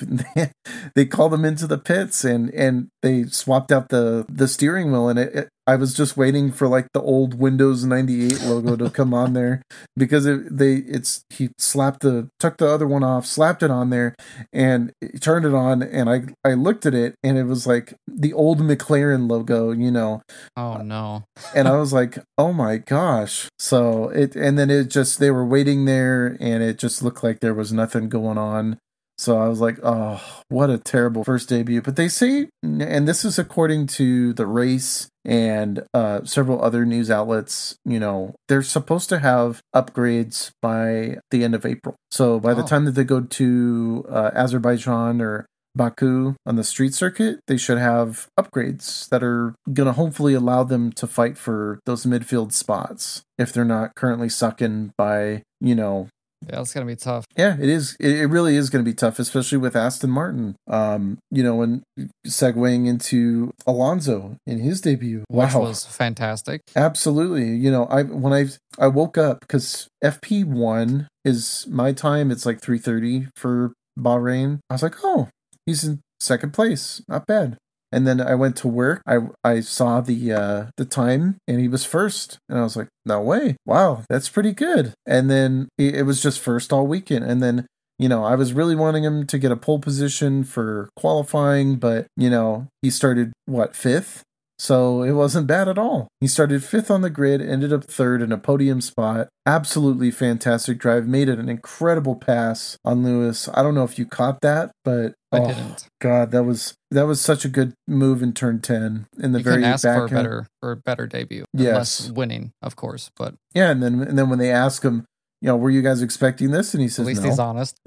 they 0.95 1.07
called 1.07 1.35
him 1.35 1.45
into 1.45 1.67
the 1.67 1.79
pits 1.79 2.25
and 2.25 2.53
and 2.55 2.89
they 3.03 3.25
swapped 3.25 3.73
out 3.73 3.89
the 3.89 4.27
the 4.29 4.49
steering 4.49 4.93
wheel 4.93 5.09
and 5.09 5.19
it, 5.19 5.35
it 5.35 5.49
I 5.67 5.77
was 5.77 5.95
just 5.95 6.17
waiting 6.17 6.51
for 6.51 6.67
like 6.67 6.89
the 6.93 7.01
old 7.01 7.35
Windows 7.35 7.85
98 7.85 8.43
logo 8.43 8.77
to 8.77 8.91
come 8.91 9.15
on 9.15 9.33
there 9.33 9.63
because 9.97 10.27
it, 10.27 10.57
they 10.57 10.77
it's 10.77 11.25
he 11.31 11.51
slapped 11.59 12.01
the 12.01 12.29
took 12.41 12.57
the 12.57 12.69
other 12.69 12.87
one 12.87 13.05
off, 13.05 13.27
slapped 13.27 13.63
it 13.63 13.71
on 13.71 13.91
there 13.91 14.17
and 14.53 14.93
turned 15.21 15.45
it 15.45 15.55
on 15.55 15.83
and 15.83 16.11
I 16.11 16.23
I 16.45 16.55
looked 16.55 16.85
at 16.85 16.95
it 16.95 17.15
and 17.23 17.39
it 17.39 17.45
was 17.45 17.67
like 17.67 17.95
the 18.09 18.33
old 18.33 18.59
McLaren 18.61 19.31
logo, 19.31 19.71
you 19.71 19.91
know. 19.91 20.23
oh 20.57 20.79
no 20.79 21.25
And 21.55 21.69
I 21.69 21.77
was 21.77 21.93
like, 21.93 22.19
"Oh 22.37 22.53
my 22.53 22.79
gosh." 22.79 23.49
So 23.59 24.09
it 24.09 24.35
and 24.35 24.59
then 24.59 24.69
it 24.69 24.91
just 24.91 25.21
they 25.21 25.31
were 25.31 25.47
waiting 25.47 25.85
there 25.85 26.37
and 26.41 26.63
it 26.63 26.79
just 26.79 27.03
looked 27.03 27.23
like 27.23 27.39
there 27.39 27.55
was 27.55 27.73
nothing 27.73 28.09
going 28.09 28.39
on. 28.39 28.79
So 29.19 29.39
I 29.39 29.47
was 29.47 29.61
like, 29.61 29.79
"Oh, 29.85 30.21
what 30.49 30.71
a 30.71 30.79
terrible 30.79 31.23
first 31.23 31.49
debut." 31.49 31.83
But 31.83 31.95
they 31.95 32.09
say 32.09 32.49
and 32.65 33.07
this 33.07 33.25
is 33.25 33.39
according 33.39 33.87
to 33.99 34.33
the 34.33 34.47
race 34.47 35.09
and 35.25 35.85
uh, 35.95 36.25
several 36.25 36.63
other 36.63 36.85
news 36.85 37.11
outlets, 37.11 37.77
you 37.85 38.01
know, 38.01 38.35
they're 38.49 38.63
supposed 38.63 39.09
to 39.11 39.19
have 39.21 39.61
upgrades 39.75 40.51
by 40.61 41.19
the 41.31 41.45
end 41.45 41.55
of 41.55 41.65
April. 41.67 41.95
So 42.11 42.41
by 42.41 42.55
the 42.55 42.63
Oh. 42.63 42.67
time 42.67 42.85
that 42.87 42.93
they 42.93 43.05
go 43.05 43.21
to 43.21 44.05
uh, 44.09 44.31
Azerbaijan 44.35 45.21
or 45.21 45.47
Baku 45.75 46.35
on 46.45 46.57
the 46.57 46.65
street 46.65 46.93
circuit, 46.93 47.41
they 47.47 47.57
should 47.57 47.79
have 47.79 48.27
upgrades 48.39 49.09
that 49.09 49.23
are 49.23 49.55
going 49.73 49.87
to 49.87 49.95
hopefully 49.95 50.35
allow 50.35 50.65
them 50.65 50.93
to 50.93 51.07
fight 51.07 51.39
for 51.39 51.79
those 51.87 52.05
midfield 52.05 52.53
spots 52.53 53.23
if 53.39 53.53
they're 53.53 53.65
not 53.65 53.95
currently 53.95 54.29
sucking 54.29 54.93
by, 54.99 55.43
you 55.61 55.75
know, 55.75 56.09
yeah 56.49 56.61
it's 56.61 56.73
gonna 56.73 56.87
be 56.87 56.97
tough 56.97 57.25
yeah, 57.37 57.57
it 57.59 57.69
is. 57.69 57.97
It 57.99 58.29
really 58.29 58.57
is 58.57 58.69
going 58.69 58.85
to 58.85 58.89
be 58.89 58.95
tough, 58.95 59.19
especially 59.19 59.59
with 59.59 59.75
Aston 59.75 60.11
Martin. 60.11 60.57
Um, 60.69 61.19
you 61.31 61.43
know, 61.43 61.55
when 61.55 61.83
segueing 62.27 62.87
into 62.87 63.53
Alonso 63.67 64.37
in 64.47 64.59
his 64.59 64.81
debut. 64.81 65.25
which 65.29 65.55
wow, 65.55 65.61
was 65.61 65.85
fantastic 65.85 66.61
absolutely. 66.77 67.57
You 67.57 67.71
know, 67.71 67.87
I 67.87 68.03
when 68.03 68.33
I 68.33 68.47
I 68.79 68.89
woke 68.89 69.17
up 69.17 69.41
because 69.41 69.89
FP 70.05 70.45
one 70.45 71.09
is 71.25 71.67
my 71.69 71.93
time. 71.93 72.31
It's 72.31 72.45
like 72.45 72.61
three 72.61 72.79
thirty 72.79 73.29
for 73.35 73.73
Bahrain. 73.99 74.61
I 74.69 74.75
was 74.75 74.83
like, 74.83 74.97
oh, 75.03 75.29
he's 75.67 75.85
in 75.85 76.01
second 76.21 76.53
place. 76.53 77.03
Not 77.09 77.27
bad. 77.27 77.57
And 77.93 78.07
then 78.07 78.21
I 78.21 78.35
went 78.35 78.57
to 78.57 78.69
work. 78.69 79.03
I 79.07 79.19
I 79.45 79.61
saw 79.61 80.01
the 80.01 80.33
uh 80.33 80.67
the 80.77 80.85
time 80.85 81.37
and 81.47 81.61
he 81.61 81.69
was 81.69 81.85
first. 81.85 82.39
And 82.49 82.59
I 82.59 82.63
was 82.63 82.77
like, 82.77 82.89
no 83.05 83.21
way. 83.21 83.57
Wow, 83.67 84.05
that's 84.09 84.29
pretty 84.29 84.53
good. 84.53 84.95
And 85.07 85.31
then 85.31 85.69
it, 85.79 85.97
it 85.97 86.03
was 86.03 86.23
just 86.23 86.41
first 86.41 86.73
all 86.73 86.87
weekend. 86.87 87.25
And 87.25 87.43
then 87.43 87.67
you 87.99 88.09
know, 88.09 88.25
I 88.25 88.35
was 88.35 88.53
really 88.53 88.75
wanting 88.75 89.05
him 89.05 89.27
to 89.29 89.39
get 89.39 89.53
a 89.53 89.57
pole 89.57 89.79
position 89.79 90.43
for 90.43 90.89
qualifying, 90.97 91.77
but, 91.77 92.07
you 92.17 92.29
know, 92.31 92.67
he 92.81 92.91
started, 92.91 93.33
what, 93.47 93.77
fifth? 93.77 94.25
So 94.59 95.03
it 95.03 95.13
wasn't 95.13 95.47
bad 95.47 95.69
at 95.69 95.79
all. 95.79 96.09
He 96.21 96.29
started 96.29 96.63
fifth 96.63 96.91
on 96.91 97.01
the 97.01 97.11
grid, 97.11 97.41
ended 97.41 97.73
up 97.73 97.85
third 97.85 98.23
in 98.23 98.31
a 98.31 98.39
podium 98.39 98.81
spot. 98.81 99.29
Absolutely 99.45 100.11
fantastic 100.11 100.79
drive. 100.79 101.09
Made 101.09 101.29
it 101.29 101.39
an 101.39 101.49
incredible 101.49 102.15
pass 102.15 102.77
on 102.85 103.03
Lewis. 103.03 103.49
I 103.55 103.63
don't 103.63 103.75
know 103.75 103.83
if 103.83 103.99
you 103.99 104.07
caught 104.07 104.41
that, 104.43 104.71
but 104.85 105.15
I 105.33 105.39
oh, 105.39 105.49
didn't. 105.49 105.87
God, 106.01 106.31
that 106.31 106.45
was 106.45 106.75
that 106.91 107.07
was 107.07 107.21
such 107.21 107.45
a 107.45 107.49
good 107.49 107.75
move 107.89 108.23
in 108.23 108.35
turn 108.35 108.61
ten 108.61 109.07
in 109.19 109.33
the 109.33 109.39
You 109.39 109.45
very 109.45 109.65
ask 109.65 109.83
back 109.83 109.97
for 109.97 110.05
a 110.05 110.09
end. 110.09 110.17
better 110.17 110.47
for 110.61 110.73
a 110.73 110.77
better 110.77 111.07
debut. 111.07 111.45
Yes. 111.53 112.11
Winning, 112.11 112.53
of 112.63 112.77
course. 112.77 113.11
But 113.17 113.35
Yeah, 113.55 113.71
and 113.71 113.83
then 113.83 114.01
and 114.01 114.19
then 114.19 114.31
when 114.31 114.39
they 114.39 114.53
ask 114.53 114.85
him, 114.85 115.07
you 115.41 115.49
know, 115.49 115.57
were 115.57 115.71
you 115.71 115.83
guys 115.83 116.03
expecting 116.03 116.53
this? 116.53 116.73
And 116.73 116.81
he 116.81 116.89
says, 116.89 117.01
at 117.01 117.09
least 117.09 117.23
no. 117.23 117.29
he's 117.31 117.39
honest. 117.39 117.77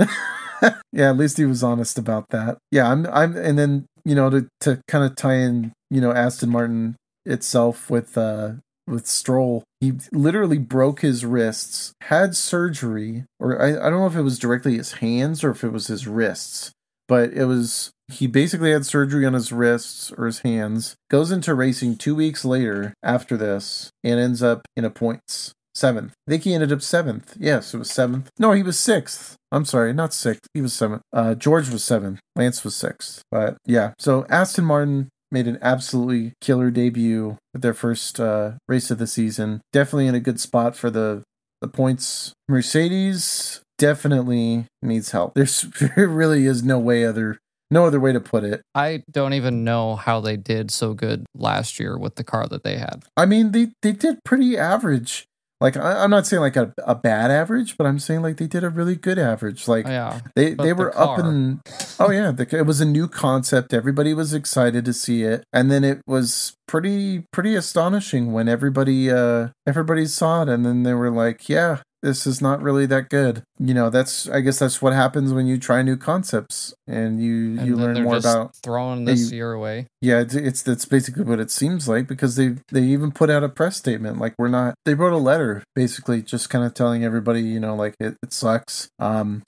yeah, 0.92 1.10
at 1.10 1.18
least 1.18 1.38
he 1.38 1.46
was 1.46 1.64
honest 1.64 1.98
about 1.98 2.30
that. 2.30 2.58
Yeah, 2.72 2.92
I'm 2.92 3.06
I'm 3.08 3.36
and 3.38 3.58
then, 3.58 3.86
you 4.06 4.16
know, 4.16 4.30
to 4.30 4.48
to 4.62 4.82
kind 4.88 5.04
of 5.04 5.16
tie 5.16 5.36
in, 5.36 5.74
you 5.90 6.00
know, 6.00 6.12
Aston 6.12 6.50
Martin 6.50 6.96
itself 7.26 7.90
with 7.90 8.18
uh 8.18 8.54
with 8.88 9.08
Stroll, 9.08 9.64
he 9.82 9.94
literally 10.12 10.60
broke 10.60 11.02
his 11.02 11.26
wrists, 11.26 11.94
had 12.02 12.36
surgery, 12.36 13.26
or 13.40 13.60
I, 13.62 13.70
I 13.70 13.90
don't 13.90 14.00
know 14.00 14.08
if 14.08 14.16
it 14.16 14.22
was 14.22 14.40
directly 14.40 14.78
his 14.78 14.94
hands 14.94 15.44
or 15.44 15.50
if 15.50 15.64
it 15.64 15.72
was 15.72 15.88
his 15.88 16.08
wrists, 16.08 16.72
but 17.08 17.34
it 17.34 17.46
was 17.46 17.92
he 18.12 18.28
basically 18.28 18.72
had 18.72 18.86
surgery 18.86 19.26
on 19.26 19.34
his 19.34 19.52
wrists 19.52 20.12
or 20.16 20.28
his 20.28 20.40
hands, 20.40 20.96
goes 21.10 21.32
into 21.32 21.56
racing 21.56 21.98
two 21.98 22.16
weeks 22.16 22.46
later 22.46 22.94
after 23.02 23.36
this, 23.36 23.90
and 24.04 24.20
ends 24.20 24.44
up 24.44 24.62
in 24.78 24.86
a 24.86 24.92
points. 24.92 25.54
Seventh. 25.76 26.14
I 26.26 26.32
think 26.32 26.44
he 26.44 26.54
ended 26.54 26.72
up 26.72 26.82
seventh. 26.82 27.36
Yes, 27.38 27.74
it 27.74 27.78
was 27.78 27.92
seventh. 27.92 28.30
No, 28.40 28.54
he 28.54 28.64
was 28.64 28.80
sixth. 28.80 29.36
I'm 29.52 29.66
sorry, 29.66 29.94
not 29.94 30.14
sixth. 30.14 30.48
He 30.54 30.62
was 30.62 30.74
seventh. 30.74 31.02
Uh, 31.12 31.36
George 31.36 31.70
was 31.70 31.84
seventh. 31.84 32.20
Lance 32.36 32.64
was 32.64 32.76
sixth. 32.76 33.22
But 33.30 33.58
yeah, 33.66 33.94
so 34.00 34.26
Aston 34.30 34.64
Martin 34.64 35.10
made 35.32 35.48
an 35.48 35.60
absolutely 35.62 36.32
killer 36.40 36.72
debut 36.72 37.38
at 37.54 37.62
their 37.62 37.74
first 37.74 38.20
uh, 38.22 38.54
race 38.70 38.90
of 38.90 39.00
the 39.00 39.08
season. 39.08 39.60
Definitely 39.74 40.08
in 40.08 40.16
a 40.16 40.20
good 40.22 40.40
spot 40.40 40.78
for 40.78 40.90
the 40.90 41.24
the 41.62 41.68
points. 41.68 42.32
Mercedes 42.48 43.62
definitely 43.78 44.66
needs 44.82 45.12
help. 45.12 45.34
There's 45.36 45.62
there 45.96 46.08
really 46.08 46.46
is 46.46 46.64
no 46.64 46.80
way 46.80 47.06
other 47.06 47.38
no 47.72 47.86
other 47.86 48.00
way 48.00 48.14
to 48.14 48.20
put 48.20 48.44
it. 48.44 48.62
I 48.74 49.04
don't 49.12 49.34
even 49.34 49.64
know 49.64 49.96
how 49.96 50.22
they 50.22 50.38
did 50.38 50.72
so 50.72 50.94
good 50.94 51.26
last 51.36 51.80
year 51.80 51.98
with 51.98 52.16
the 52.16 52.24
car 52.24 52.48
that 52.48 52.64
they 52.64 52.78
had. 52.78 53.04
I 53.18 53.26
mean, 53.26 53.52
they 53.52 53.72
they 53.82 53.92
did 53.92 54.24
pretty 54.24 54.58
average. 54.58 55.26
Like 55.62 55.78
I, 55.78 56.04
I'm 56.04 56.10
not 56.10 56.28
saying 56.28 56.42
like 56.42 56.58
a, 56.58 56.74
a 56.86 56.96
bad 56.96 57.32
average, 57.32 57.78
but 57.78 57.88
I'm 57.88 58.00
saying 58.00 58.22
like 58.22 58.38
they 58.38 58.48
did 58.48 58.64
a 58.64 58.70
really 58.70 58.96
good 58.96 59.18
average. 59.18 59.68
Like 59.68 59.88
yeah. 59.88 60.20
they 60.36 60.54
they 60.54 60.70
the 60.70 60.76
were 60.76 60.98
up 60.98 61.18
car- 61.18 61.30
in 61.30 61.62
oh 62.00 62.12
yeah, 62.12 62.32
the, 62.32 62.48
it 62.58 62.66
was 62.66 62.82
a 62.82 62.86
new 62.86 63.08
concept. 63.08 63.74
Everybody 63.74 64.14
was 64.14 64.34
excited 64.34 64.84
to 64.86 64.94
see 64.94 65.24
it, 65.24 65.46
and 65.54 65.72
then 65.72 65.84
it 65.84 66.02
was 66.06 66.58
pretty 66.68 67.26
pretty 67.32 67.56
astonishing 67.56 68.34
when 68.34 68.50
everybody 68.50 69.10
uh 69.10 69.50
everybody 69.66 70.06
saw 70.06 70.44
it, 70.44 70.50
and 70.50 70.66
then 70.66 70.84
they 70.84 70.94
were 70.94 71.12
like, 71.12 71.48
yeah. 71.48 71.80
This 72.04 72.28
is 72.28 72.40
not 72.40 72.62
really 72.62 72.86
that 72.86 73.10
good. 73.10 73.42
You 73.58 73.74
know, 73.74 73.90
that's 73.90 74.30
I 74.30 74.42
guess 74.42 74.60
that's 74.60 74.80
what 74.82 74.94
happens 74.94 75.34
when 75.34 75.48
you 75.48 75.58
try 75.58 75.82
new 75.82 75.98
concepts 75.98 76.74
and 76.88 77.20
you 77.20 77.58
And 77.58 77.68
you 77.68 77.76
learn 77.76 78.04
more 78.04 78.18
about 78.18 78.56
throwing 78.64 79.06
this 79.06 79.32
you- 79.32 79.38
year 79.38 79.54
away. 79.54 79.88
yeah, 80.02 80.20
it's, 80.20 80.36
it's 80.36 80.62
that's 80.62 80.86
basically 80.86 81.24
what 81.24 81.40
it 81.40 81.50
seems 81.50 81.88
like 81.90 82.08
because 82.08 82.36
they 82.36 82.56
they 82.72 82.84
even 82.84 83.12
put 83.12 83.30
out 83.32 83.44
a 83.44 83.50
press 83.50 83.78
statement 83.78 84.20
like 84.20 84.36
we're 84.38 84.50
not. 84.50 84.76
They 84.86 84.94
wrote 84.94 85.14
a 85.14 85.18
letter 85.18 85.64
basically 85.74 86.22
just 86.22 86.50
kind 86.50 86.64
of 86.64 86.74
telling 86.76 87.04
everybody 87.04 87.42
you 87.42 87.60
know 87.60 87.76
like 87.76 87.96
it, 88.00 88.16
it 88.22 88.34
sucks. 88.34 88.88
Um, 89.00 89.42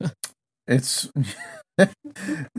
it's 0.68 1.10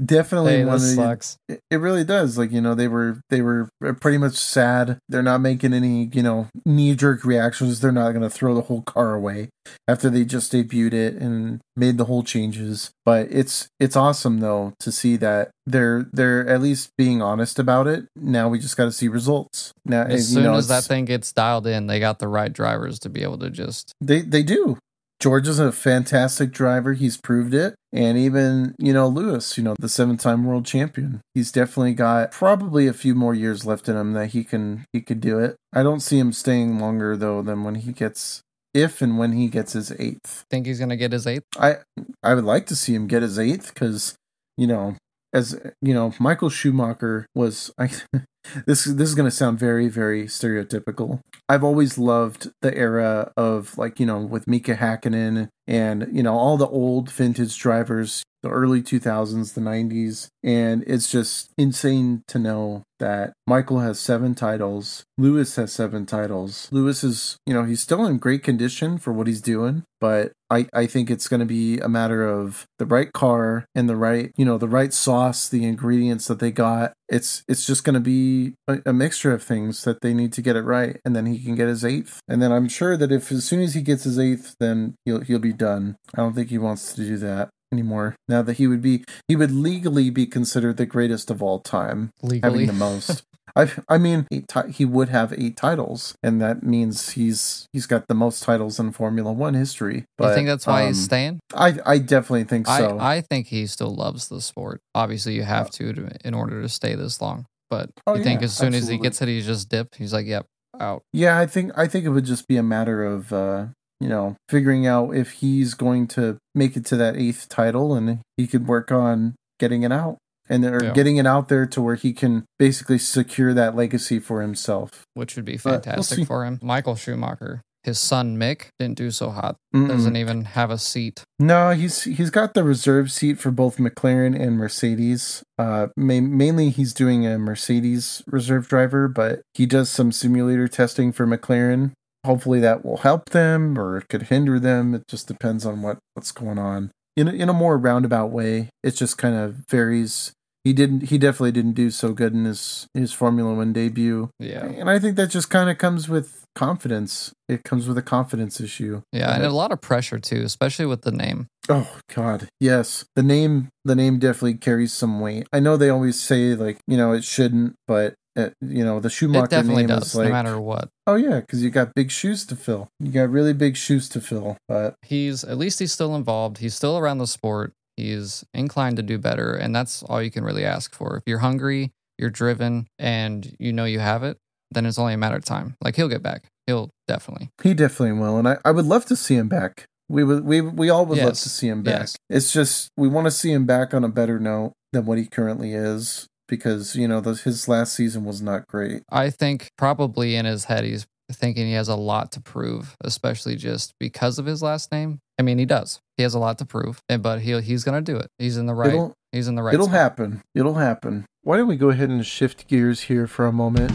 definitely 0.04 0.58
Hey, 0.58 0.66
one 0.66 0.76
of 0.76 0.82
this 0.82 0.96
the, 0.96 0.96
sucks. 0.96 1.38
it 1.48 1.60
it 1.72 1.78
really 1.78 2.04
does. 2.04 2.38
Like 2.38 2.52
you 2.52 2.62
know 2.62 2.76
they 2.76 2.88
were 2.88 3.22
they 3.30 3.42
were 3.42 3.70
pretty 4.02 4.18
much 4.18 4.36
sad. 4.36 5.00
They're 5.10 5.24
not 5.24 5.42
making 5.42 5.74
any 5.74 6.10
you 6.14 6.24
know 6.24 6.48
knee-jerk 6.66 7.24
reactions. 7.24 7.80
They're 7.80 7.92
not 7.92 8.12
going 8.12 8.22
to 8.22 8.30
throw 8.30 8.54
the 8.54 8.62
whole 8.62 8.82
car 8.82 9.14
away 9.14 9.50
after 9.88 10.10
they 10.10 10.26
just 10.26 10.52
debuted 10.52 10.94
it 10.94 11.16
and 11.16 11.62
made 11.76 11.98
the 11.98 12.06
whole 12.06 12.24
changes. 12.24 12.92
But 13.06 13.28
it's 13.32 13.68
it's 13.80 13.96
awesome 13.96 14.40
though 14.40 14.74
to 14.80 14.92
see 14.92 15.16
that 15.18 15.52
they're 15.66 16.08
they're 16.12 16.48
at 16.48 16.62
least 16.62 16.92
being 16.98 17.22
honest 17.22 17.60
about 17.60 17.88
it. 17.88 18.06
Now 18.16 18.50
we 18.50 18.60
just 18.60 18.78
got 18.78 18.86
to 18.86 18.92
see 18.92 19.08
results. 19.08 19.72
Now 19.86 20.04
As 20.04 20.30
soon 20.30 20.44
know, 20.44 20.56
as 20.56 20.68
that 20.68 20.84
thing 20.84 21.06
gets 21.06 21.32
dialed 21.32 21.68
in, 21.68 21.88
they 21.88 22.00
got 22.00 22.20
the 22.20 22.28
right 22.28 22.52
drivers 22.52 23.00
to 23.00 23.10
be 23.10 23.24
able 23.24 23.38
to 23.40 23.50
just 23.50 23.94
they 24.02 24.22
they 24.22 24.44
do 24.44 24.78
George 25.20 25.48
is 25.48 25.60
a 25.60 25.72
fantastic 25.72 26.52
driver. 26.52 26.94
He's 26.94 27.18
proved 27.18 27.54
it. 27.54 27.76
And 27.94 28.18
even, 28.18 28.76
you 28.78 28.94
know, 28.94 29.08
Lewis, 29.08 29.58
you 29.58 29.64
know, 29.64 29.76
the 29.80 29.90
seven 29.90 30.18
time 30.18 30.44
world 30.44 30.66
champion. 30.66 31.22
He's 31.34 31.52
definitely 31.52 31.94
got 31.94 32.32
probably 32.32 32.88
a 32.88 32.94
few 32.94 33.16
more 33.16 33.34
years 33.34 33.66
left 33.66 33.88
in 33.88 33.96
him 33.96 34.14
that 34.14 34.28
he 34.28 34.44
can 34.44 34.86
he 34.92 35.02
could 35.02 35.22
do 35.22 35.40
it. 35.40 35.56
I 35.74 35.84
don't 35.84 36.02
see 36.02 36.20
him 36.20 36.34
staying 36.34 36.80
longer 36.80 37.16
though 37.16 37.42
than 37.42 37.64
when 37.64 37.76
he 37.76 37.94
gets 37.94 38.42
if 38.74 39.02
and 39.02 39.18
when 39.18 39.32
he 39.32 39.48
gets 39.48 39.74
his 39.74 39.92
eighth. 39.98 40.44
think 40.52 40.66
he's 40.66 40.80
gonna 40.80 40.98
get 40.98 41.14
his 41.14 41.26
eighth. 41.26 41.46
I 41.58 41.78
I 42.22 42.34
would 42.34 42.44
like 42.44 42.66
to 42.68 42.76
see 42.76 42.94
him 42.94 43.08
get 43.08 43.22
his 43.22 43.40
eighth 43.40 43.74
because, 43.74 44.16
you 44.58 44.68
know, 44.68 44.98
as 45.34 45.58
you 45.82 45.94
know, 45.94 46.14
Michael 46.20 46.50
Schumacher 46.50 47.26
was 47.34 47.72
I 47.80 47.90
this 48.66 48.86
this 48.86 49.10
is 49.10 49.16
gonna 49.16 49.32
sound 49.32 49.60
very, 49.60 49.88
very 49.88 50.26
stereotypical. 50.26 51.20
I've 51.48 51.64
always 51.64 51.98
loved 51.98 52.52
the 52.62 52.76
era 52.76 53.32
of 53.38 53.78
like, 53.78 54.00
you 54.00 54.06
know, 54.06 54.20
with 54.20 54.48
Mika 54.48 54.76
Hakkinen 54.76 55.50
and, 55.68 56.08
you 56.12 56.24
know, 56.24 56.34
all 56.34 56.58
the 56.58 56.68
old 56.68 57.12
vintage 57.12 57.58
drivers, 57.58 58.24
the 58.42 58.50
early 58.50 58.82
2000s, 58.82 59.54
the 59.54 59.62
90s. 59.62 60.28
And 60.44 60.84
it's 60.86 61.10
just 61.10 61.52
insane 61.58 62.24
to 62.28 62.40
know 62.40 62.84
that 63.00 63.34
Michael 63.48 63.80
has 63.80 64.00
seven 64.00 64.36
titles, 64.36 65.04
Lewis 65.18 65.56
has 65.56 65.74
seven 65.74 66.06
titles. 66.06 66.70
Lewis 66.72 67.04
is, 67.04 67.38
you 67.46 67.54
know, 67.54 67.64
he's 67.64 67.82
still 67.82 68.06
in 68.06 68.18
great 68.18 68.44
condition 68.44 68.98
for 68.98 69.12
what 69.12 69.28
he's 69.28 69.42
doing, 69.42 69.84
but 70.00 70.32
I, 70.50 70.68
I 70.74 70.86
think 70.86 71.10
it's 71.10 71.28
going 71.28 71.42
to 71.42 71.46
be 71.46 71.80
a 71.80 71.90
matter 71.90 72.28
of 72.28 72.66
the 72.78 72.86
right 72.86 73.12
car 73.12 73.66
and 73.76 73.90
the 73.90 73.96
right, 73.96 74.32
you 74.38 74.46
know, 74.46 74.58
the 74.58 74.68
right 74.68 74.94
sauce, 74.94 75.50
the 75.50 75.66
ingredients 75.66 76.28
that 76.28 76.40
they 76.40 76.52
got. 76.52 76.94
It's 77.10 77.44
it's 77.48 77.66
just 77.66 77.84
going 77.84 77.94
to 77.94 78.00
be 78.00 78.56
a, 78.68 78.80
a 78.88 78.94
mixture 78.94 79.34
of 79.34 79.44
things 79.44 79.84
that 79.84 80.02
they 80.02 80.14
need 80.14 80.34
to 80.34 80.42
get 80.42 80.56
it 80.56 80.64
right, 80.64 81.00
and 81.06 81.16
then 81.16 81.26
he 81.26 81.40
can 81.40 81.56
get 81.56 81.68
his 81.68 81.86
eighth. 81.86 82.20
And 82.28 82.42
then 82.42 82.52
I'm 82.52 82.68
sure 82.68 82.98
that 82.98 83.12
if 83.12 83.32
as 83.32 83.46
soon 83.46 83.62
as 83.62 83.74
he 83.74 83.82
gets 83.82 84.04
his 84.04 84.20
eighth, 84.20 84.56
then 84.60 84.96
he'll 85.06 85.22
he'll 85.22 85.40
be 85.40 85.54
done. 85.54 85.98
I 86.16 86.22
don't 86.22 86.34
think 86.34 86.50
he 86.50 86.58
wants 86.58 86.94
to 86.94 87.02
do 87.04 87.18
that 87.18 87.50
anymore. 87.72 88.16
Now 88.28 88.42
that 88.42 88.58
he 88.58 88.68
would 88.68 88.82
be 88.82 89.04
he 89.28 89.36
would 89.36 89.52
legally 89.52 90.10
be 90.10 90.26
considered 90.26 90.78
the 90.78 90.86
greatest 90.86 91.30
of 91.30 91.44
all 91.44 91.60
time, 91.60 92.12
Legally, 92.22 92.66
having 92.66 92.68
the 92.68 92.74
most. 92.74 93.24
I 93.56 93.72
I 93.88 93.98
mean 93.98 94.28
eight 94.32 94.48
ti- 94.48 94.72
he 94.72 94.86
would 94.86 95.10
have 95.10 95.34
eight 95.34 95.56
titles, 95.56 96.16
and 96.22 96.42
that 96.42 96.64
means 96.64 97.12
he's 97.12 97.68
he's 97.72 97.86
got 97.86 98.08
the 98.08 98.14
most 98.14 98.44
titles 98.44 98.80
in 98.80 98.92
Formula 98.92 99.32
One 99.32 99.54
history. 99.54 100.06
But 100.18 100.30
you 100.30 100.34
think 100.36 100.48
that's 100.48 100.68
why 100.68 100.88
he's 100.88 100.98
um, 100.98 101.04
staying? 101.04 101.40
I 101.54 101.80
I 101.86 101.98
definitely 102.00 102.44
think 102.44 102.68
so. 102.68 103.00
I, 103.00 103.18
I 103.18 103.22
think 103.22 103.48
he 103.48 103.66
still 103.68 103.96
loves 103.96 104.28
the 104.28 104.42
sport. 104.42 104.82
Obviously, 104.94 105.36
you 105.36 105.44
have 105.44 105.70
to, 105.72 105.94
to 105.94 106.10
in 106.26 106.34
order 106.34 106.62
to 106.62 106.70
stay 106.70 106.96
this 106.96 107.22
long. 107.22 107.46
But 107.70 107.90
Oh, 108.06 108.16
you 108.16 108.24
think 108.24 108.42
as 108.42 108.56
soon 108.56 108.74
as 108.74 108.88
he 108.88 108.98
gets 108.98 109.22
it, 109.22 109.28
he's 109.28 109.46
just 109.46 109.70
dipped. 109.70 109.96
He's 109.96 110.14
like, 110.14 110.26
"Yep, 110.26 110.46
out." 110.80 111.02
yeah, 111.14 111.40
I 111.40 111.46
think 111.48 111.72
I 111.78 111.88
think 111.88 112.06
it 112.06 112.10
would 112.10 112.26
just 112.26 112.48
be 112.48 112.58
a 112.58 112.64
matter 112.64 113.04
of 113.04 113.32
uh, 113.34 113.68
you 114.00 114.10
know 114.10 114.36
figuring 114.50 114.86
out 114.86 115.16
if 115.16 115.32
he's 115.32 115.74
going 115.74 116.08
to 116.10 116.38
make 116.54 116.76
it 116.76 116.86
to 116.88 116.98
that 116.98 117.16
eighth 117.16 117.50
title, 117.50 117.94
and 117.94 118.20
he 118.38 118.48
could 118.48 118.68
work 118.68 118.92
on 118.92 119.36
getting 119.60 119.84
it 119.84 119.92
out. 119.92 120.18
And 120.48 120.64
or 120.66 120.84
Yeah. 120.84 120.94
getting 120.94 121.18
it 121.18 121.26
out 121.26 121.48
there 121.50 121.66
to 121.66 121.82
where 121.82 121.96
he 121.96 122.14
can 122.14 122.46
basically 122.60 123.00
secure 123.00 123.54
that 123.54 123.76
legacy 123.76 124.20
for 124.20 124.42
himself. 124.42 125.04
which 125.16 125.36
would 125.36 125.46
be 125.46 125.58
But 125.58 125.66
we'll 125.66 125.74
fantastic 125.82 126.28
for 126.28 126.46
him. 126.46 126.60
Michael 126.62 126.96
Schumacher, 126.96 127.62
his 127.84 127.98
son 128.00 128.38
Mick, 128.38 128.68
didn't 128.80 128.98
do 128.98 129.10
so 129.12 129.30
hot. 129.32 129.56
Mm-mm. 129.74 129.88
Doesn't 129.88 130.16
even 130.18 130.46
have 130.46 130.70
a 130.72 130.78
seat. 130.78 131.24
No, 131.40 131.72
he's 131.72 132.04
he's 132.04 132.30
got 132.30 132.54
the 132.54 132.64
reserve 132.64 133.12
seat 133.12 133.40
for 133.40 133.50
both 133.52 133.78
McLaren 133.78 134.40
and 134.40 134.58
Mercedes. 134.58 135.42
Uh, 135.58 135.88
ma- 135.98 136.20
mainly 136.22 136.70
he's 136.70 136.94
doing 136.94 137.26
a 137.26 137.38
Mercedes 137.40 138.22
reserve 138.28 138.68
driver, 138.68 139.08
but 139.08 139.42
he 139.54 139.66
does 139.66 139.90
some 139.90 140.12
simulator 140.12 140.68
testing 140.68 141.12
for 141.12 141.26
McLaren. 141.26 141.92
Hopefully 142.26 142.60
that 142.60 142.84
will 142.84 142.98
help 142.98 143.30
them, 143.30 143.78
or 143.80 143.98
it 143.98 144.08
could 144.10 144.24
hinder 144.24 144.60
them. 144.60 144.94
It 144.96 145.04
just 145.08 145.28
depends 145.28 145.66
on 145.66 145.82
what 145.82 145.98
what's 146.14 146.32
going 146.32 146.60
on. 146.60 146.92
In 147.16 147.28
a, 147.28 147.32
in 147.32 147.50
a 147.50 147.54
more 147.54 147.78
roundabout 147.78 148.32
way, 148.32 148.70
it 148.84 148.92
just 148.92 149.18
kind 149.18 149.36
of 149.36 149.64
varies. 149.70 150.34
he 150.64 150.74
didn't. 150.74 151.04
He 151.10 151.18
definitely 151.18 151.52
didn't 151.54 151.74
do 151.74 151.90
so 151.92 152.12
good 152.14 152.34
in 152.34 152.46
his 152.46 152.88
his 152.94 153.14
Formula 153.14 153.54
One 153.54 153.72
debut. 153.74 154.30
Yeah. 154.40 154.66
And 154.66 154.90
I 154.90 155.00
think 155.00 155.16
that 155.16 155.28
just 155.30 155.50
kind 155.50 155.70
of 155.70 155.78
comes 155.78 156.10
with 156.10 156.44
confidence. 156.56 157.32
It 157.48 157.64
comes 157.64 157.88
with 157.88 157.98
a 157.98 158.02
confidence 158.02 158.60
issue. 158.60 159.02
Yeah, 159.12 159.34
and 159.36 159.44
a 159.44 159.50
lot 159.52 159.72
of 159.72 159.80
pressure 159.82 160.20
too, 160.20 160.42
especially 160.44 160.86
with 160.88 161.04
the 161.04 161.12
name. 161.12 161.48
Oh 161.70 161.90
God, 162.14 162.48
yes. 162.60 163.06
The 163.16 163.24
name, 163.24 163.70
the 163.86 163.96
name 163.96 164.20
definitely 164.20 164.56
carries 164.56 164.92
some 164.94 165.20
weight. 165.20 165.48
I 165.54 165.60
know 165.60 165.78
they 165.78 165.90
always 165.90 166.20
say 166.20 166.56
like 166.56 166.80
you 166.88 166.98
know 166.98 167.12
it 167.14 167.24
shouldn't, 167.24 167.76
but 167.88 168.16
uh, 168.36 168.50
you 168.62 168.84
know 168.84 169.00
the 169.00 169.10
Schumacher 169.10 169.46
It 169.46 169.50
definitely 169.50 169.84
name 169.84 169.88
does, 169.98 170.08
is 170.08 170.16
like 170.16 170.28
no 170.28 170.34
matter 170.34 170.60
what. 170.60 170.90
oh 171.08 171.16
yeah, 171.16 171.40
because 171.40 171.64
you 171.64 171.70
got 171.70 171.94
big 171.96 172.12
shoes 172.12 172.46
to 172.48 172.56
fill. 172.56 172.90
You 173.00 173.12
got 173.12 173.30
really 173.30 173.54
big 173.54 173.78
shoes 173.78 174.10
to 174.10 174.22
fill. 174.22 174.58
But 174.68 174.96
He's 175.04 175.44
at 175.44 175.58
least 175.58 175.80
he's 175.80 175.92
still 175.92 176.16
involved. 176.16 176.58
He's 176.60 176.76
still 176.76 176.98
around 176.98 177.20
the 177.20 177.28
sport. 177.28 177.74
He's 177.98 178.44
inclined 178.54 178.98
to 178.98 179.04
do 179.04 179.18
better, 179.18 179.54
and 179.54 179.74
that's 179.74 180.04
all 180.04 180.22
you 180.22 180.32
can 180.32 180.44
really 180.44 180.66
ask 180.66 180.94
for. 180.94 181.16
If 181.18 181.24
you're 181.26 181.40
hungry, 181.40 181.92
you're 182.18 182.30
driven, 182.30 182.88
and 183.00 183.56
you 183.60 183.72
know 183.72 183.86
you 183.86 184.00
have 184.00 184.24
it, 184.24 184.38
then 184.72 184.86
it's 184.86 185.00
only 185.00 185.14
a 185.14 185.18
matter 185.18 185.38
of 185.38 185.46
time. 185.46 185.76
Like 185.82 185.96
he'll 185.96 186.10
get 186.10 186.24
back. 186.24 186.46
He'll 186.68 186.90
definitely. 187.08 187.52
he 187.64 187.74
definitely 187.74 188.20
will, 188.20 188.38
and 188.38 188.48
I, 188.48 188.58
I 188.66 188.72
would 188.72 188.86
love 188.86 189.06
to 189.06 189.16
see 189.16 189.36
him 189.36 189.48
back. 189.48 189.86
We 190.10 190.24
would 190.24 190.44
we 190.44 190.62
we 190.62 190.90
all 190.90 191.06
would 191.06 191.18
love 191.18 191.34
to 191.34 191.50
see 191.50 191.68
him 191.68 191.84
back. 191.84 192.02
Yes. 192.02 192.18
It's 192.30 192.52
just 192.52 192.90
we 192.98 193.08
want 193.08 193.26
to 193.26 193.32
see 193.32 193.52
him 193.52 193.66
back 193.66 193.94
on 193.94 194.04
a 194.04 194.10
better 194.10 194.40
note 194.40 194.74
than 194.92 195.06
what 195.06 195.18
he 195.18 195.26
currently 195.26 195.74
is 195.74 196.28
because 196.48 196.96
you 196.96 197.08
know 197.08 197.22
the, 197.22 197.34
his 197.34 197.68
last 197.68 197.94
season 197.94 198.26
was 198.26 198.42
not 198.42 198.68
great. 198.68 199.04
I 199.12 199.30
think 199.30 199.70
probably 199.78 200.36
in 200.36 200.46
his 200.46 200.66
head 200.66 200.84
he's 200.84 201.08
thinking 201.32 201.66
he 201.66 201.74
has 201.74 201.88
a 201.88 201.96
lot 201.96 202.32
to 202.34 202.42
prove, 202.42 202.96
especially 203.02 203.56
just 203.56 203.94
because 204.00 204.38
of 204.40 204.46
his 204.46 204.62
last 204.62 204.92
name. 204.92 205.20
I 205.40 205.44
mean, 205.44 205.58
he 205.58 205.66
does. 205.66 206.00
He 206.18 206.24
has 206.24 206.34
a 206.34 206.40
lot 206.40 206.58
to 206.60 206.66
prove, 206.66 207.02
and 207.10 207.22
but 207.22 207.42
he 207.42 207.60
he's 207.62 207.84
gonna 207.84 208.02
do 208.02 208.18
it. 208.18 208.30
He's 208.40 208.58
in 208.58 208.66
the 208.66 208.74
right. 208.74 208.90
It'll 208.90 209.14
he's 209.32 209.48
in 209.48 209.56
the 209.56 209.64
right. 209.64 209.74
it'll 209.74 209.88
spot. 209.88 210.00
happen. 210.00 210.42
It'll 210.54 210.76
happen. 210.76 211.26
Why 211.42 211.58
don't 211.58 211.68
we 211.68 211.76
go 211.76 211.90
ahead 211.90 212.10
and 212.10 212.26
shift 212.26 212.68
gears 212.68 213.02
here 213.02 213.28
for 213.28 213.46
a 213.46 213.52
moment? 213.52 213.92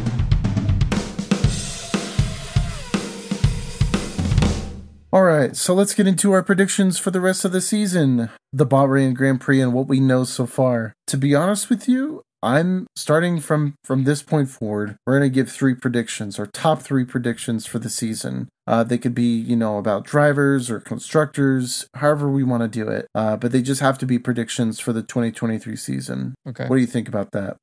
All 5.13 5.23
right, 5.23 5.57
so 5.57 5.75
let's 5.75 5.93
get 5.93 6.07
into 6.07 6.31
our 6.31 6.43
predictions 6.45 6.97
for 6.97 7.11
the 7.11 7.21
rest 7.21 7.45
of 7.45 7.51
the 7.51 7.61
season, 7.61 8.31
the 8.53 8.65
Bahrain 8.65 9.13
Grand 9.13 9.41
Prix, 9.41 9.61
and 9.61 9.73
what 9.73 9.89
we 9.89 9.99
know 9.99 10.23
so 10.23 10.47
far. 10.47 10.93
To 11.09 11.17
be 11.17 11.35
honest 11.35 11.69
with 11.69 11.89
you, 11.89 12.23
I'm 12.43 12.87
starting 12.97 13.41
from 13.41 13.75
from 13.85 14.05
this 14.05 14.23
point 14.23 14.49
forward. 14.49 14.97
We're 15.07 15.19
gonna 15.19 15.29
give 15.29 15.51
three 15.51 15.75
predictions, 15.75 16.39
or 16.39 16.47
top 16.47 16.83
three 16.83 17.05
predictions 17.05 17.67
for 17.67 17.79
the 17.79 17.91
season. 17.91 18.49
Uh, 18.67 18.85
they 18.85 18.99
could 18.99 19.15
be, 19.15 19.37
you 19.37 19.57
know, 19.57 19.79
about 19.79 20.05
drivers 20.05 20.71
or 20.71 20.79
constructors, 20.79 21.87
however 21.97 22.31
we 22.31 22.45
want 22.45 22.63
to 22.63 22.69
do 22.69 22.89
it. 22.89 23.07
Uh, 23.15 23.37
but 23.37 23.51
they 23.51 23.63
just 23.63 23.81
have 23.81 23.99
to 23.99 24.07
be 24.07 24.19
predictions 24.19 24.79
for 24.79 24.93
the 24.93 25.03
2023 25.03 25.75
season. 25.75 26.35
Okay. 26.49 26.67
What 26.69 26.77
do 26.77 26.81
you 26.81 26.87
think 26.87 27.09
about 27.09 27.33
that? 27.33 27.57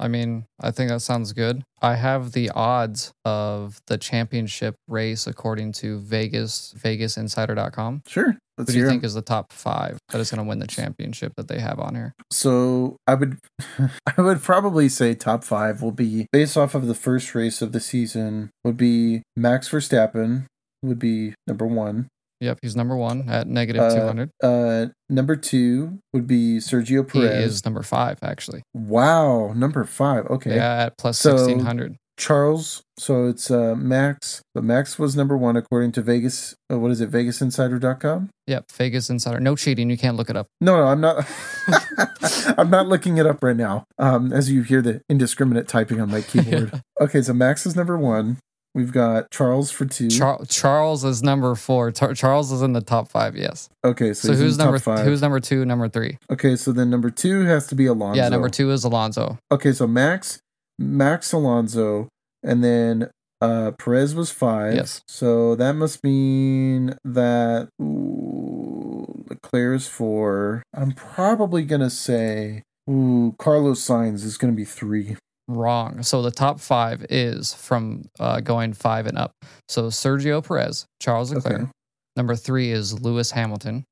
I 0.00 0.08
mean, 0.08 0.46
I 0.58 0.70
think 0.70 0.90
that 0.90 1.00
sounds 1.00 1.34
good. 1.34 1.62
I 1.82 1.94
have 1.94 2.32
the 2.32 2.50
odds 2.50 3.12
of 3.24 3.80
the 3.86 3.98
championship 3.98 4.74
race 4.88 5.26
according 5.26 5.72
to 5.72 6.00
Vegas 6.00 6.74
VegasInsider.com. 6.78 8.02
Sure, 8.06 8.32
Who 8.32 8.38
let's 8.56 8.72
do 8.72 8.78
you 8.78 8.88
think 8.88 9.04
is 9.04 9.12
the 9.12 9.20
top 9.20 9.52
five 9.52 9.98
that 10.08 10.18
is 10.18 10.30
going 10.30 10.42
to 10.42 10.48
win 10.48 10.58
the 10.58 10.66
championship 10.66 11.34
that 11.36 11.48
they 11.48 11.60
have 11.60 11.78
on 11.78 11.94
here? 11.94 12.14
So 12.32 12.96
I 13.06 13.14
would, 13.14 13.38
I 13.78 14.22
would 14.22 14.42
probably 14.42 14.88
say 14.88 15.14
top 15.14 15.44
five 15.44 15.82
will 15.82 15.92
be 15.92 16.26
based 16.32 16.56
off 16.56 16.74
of 16.74 16.86
the 16.86 16.94
first 16.94 17.34
race 17.34 17.60
of 17.60 17.72
the 17.72 17.80
season. 17.80 18.50
Would 18.64 18.78
be 18.78 19.22
Max 19.36 19.68
Verstappen 19.68 20.46
would 20.82 20.98
be 20.98 21.34
number 21.46 21.66
one. 21.66 22.08
Yep, 22.40 22.58
he's 22.62 22.74
number 22.74 22.96
one 22.96 23.28
at 23.28 23.46
negative 23.46 23.82
Uh, 23.82 23.94
200. 23.94 24.30
Uh, 24.42 24.86
number 25.10 25.36
two 25.36 25.98
would 26.14 26.26
be 26.26 26.56
Sergio 26.58 27.06
Perez. 27.06 27.36
He 27.38 27.42
is 27.44 27.64
number 27.64 27.82
five, 27.82 28.18
actually. 28.22 28.62
Wow, 28.72 29.52
number 29.54 29.84
five. 29.84 30.26
Okay, 30.26 30.56
Yeah, 30.56 30.84
at 30.86 30.98
plus 30.98 31.18
So- 31.18 31.32
1600. 31.34 31.96
Charles. 32.16 32.82
So 32.98 33.28
it's 33.28 33.50
uh 33.50 33.74
Max. 33.74 34.42
But 34.54 34.62
Max 34.62 34.98
was 34.98 35.16
number 35.16 35.38
one 35.38 35.56
according 35.56 35.92
to 35.92 36.02
Vegas. 36.02 36.54
Uh, 36.70 36.78
what 36.78 36.90
is 36.90 37.00
it? 37.00 37.10
VegasInsider.com. 37.10 38.28
Yep, 38.46 38.72
Vegas 38.72 39.08
Insider. 39.08 39.40
No 39.40 39.56
cheating. 39.56 39.88
You 39.88 39.96
can't 39.96 40.18
look 40.18 40.28
it 40.28 40.36
up. 40.36 40.46
No, 40.60 40.76
no, 40.76 40.84
I'm 40.84 41.00
not. 41.00 41.26
I'm 42.58 42.68
not 42.68 42.88
looking 42.88 43.16
it 43.16 43.26
up 43.26 43.42
right 43.42 43.56
now. 43.56 43.84
Um, 43.98 44.32
as 44.34 44.50
you 44.50 44.62
hear 44.62 44.82
the 44.82 45.00
indiscriminate 45.08 45.66
typing 45.68 45.98
on 46.00 46.10
my 46.10 46.20
keyboard. 46.30 46.82
okay, 47.00 47.22
so 47.22 47.32
Max 47.32 47.64
is 47.64 47.74
number 47.74 47.96
one. 47.96 48.36
We've 48.74 48.92
got 48.92 49.30
Charles 49.32 49.70
for 49.72 49.84
two. 49.84 50.08
Char- 50.08 50.44
Charles 50.48 51.04
is 51.04 51.22
number 51.22 51.54
four. 51.56 51.90
Tar- 51.90 52.14
Charles 52.14 52.52
is 52.52 52.62
in 52.62 52.72
the 52.72 52.80
top 52.80 53.08
five. 53.08 53.36
Yes. 53.36 53.68
okay, 53.84 54.12
so, 54.14 54.28
So, 54.28 54.34
who's 54.34 54.58
number 54.58 54.78
five. 54.78 55.04
who's 55.04 55.20
number 55.20 55.40
two? 55.40 55.64
Number 55.64 55.88
three? 55.88 56.18
okay, 56.30 56.54
so 56.54 56.70
then 56.72 56.88
number 56.90 57.10
two 57.10 57.44
has 57.46 57.66
to 57.68 57.74
be 57.74 57.86
Alonso. 57.86 58.20
Yeah, 58.22 58.28
number 58.28 58.48
two 58.48 58.70
is 58.70 58.84
Alonso. 58.84 59.38
Okay, 59.50 59.72
so 59.72 59.86
Max, 59.88 60.38
Max 60.78 61.32
Alonso, 61.32 62.08
and 62.44 62.62
then 62.62 63.10
uh 63.40 63.72
Perez 63.72 64.14
was 64.14 64.30
five. 64.30 64.74
Yes. 64.74 65.00
So 65.08 65.56
that 65.56 65.72
must 65.74 66.04
mean 66.04 66.94
that 67.04 67.70
ooh, 67.82 69.24
Leclerc's 69.28 69.88
four. 69.88 70.62
I'm 70.74 70.92
probably 70.92 71.64
gonna 71.64 71.90
say 71.90 72.62
ooh 72.88 73.34
Carlos 73.38 73.84
Sainz 73.84 74.22
is 74.24 74.36
gonna 74.36 74.52
be 74.52 74.64
three. 74.64 75.16
Wrong. 75.50 76.02
So 76.02 76.22
the 76.22 76.30
top 76.30 76.60
five 76.60 77.04
is 77.10 77.52
from 77.52 78.04
uh, 78.18 78.40
going 78.40 78.72
five 78.72 79.06
and 79.06 79.18
up. 79.18 79.32
So 79.68 79.84
Sergio 79.88 80.46
Perez, 80.46 80.86
Charles 81.00 81.32
Leclerc. 81.32 81.62
Okay. 81.62 81.70
Number 82.16 82.36
three 82.36 82.70
is 82.70 83.00
Lewis 83.00 83.30
Hamilton. 83.32 83.84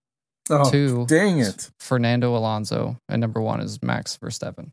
Oh, 0.50 0.70
Two, 0.70 1.06
dang 1.06 1.40
it. 1.40 1.70
Fernando 1.80 2.34
Alonso, 2.36 2.96
and 3.08 3.20
number 3.20 3.40
one 3.40 3.60
is 3.60 3.82
Max 3.82 4.16
Verstappen. 4.16 4.70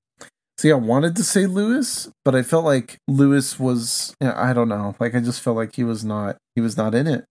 See, 0.57 0.71
I 0.71 0.75
wanted 0.75 1.17
to 1.17 1.23
say 1.23 1.47
Lewis, 1.47 2.09
but 2.23 2.33
I 2.33 2.43
felt 2.43 2.63
like 2.63 2.97
Lewis 3.07 3.59
was. 3.59 4.15
You 4.21 4.27
know, 4.27 4.35
I 4.37 4.53
don't 4.53 4.69
know. 4.69 4.95
Like 4.99 5.15
I 5.15 5.19
just 5.19 5.41
felt 5.41 5.57
like 5.57 5.75
he 5.75 5.83
was 5.83 6.05
not. 6.05 6.37
He 6.55 6.61
was 6.61 6.77
not 6.77 6.95
in 6.95 7.07
it. 7.07 7.25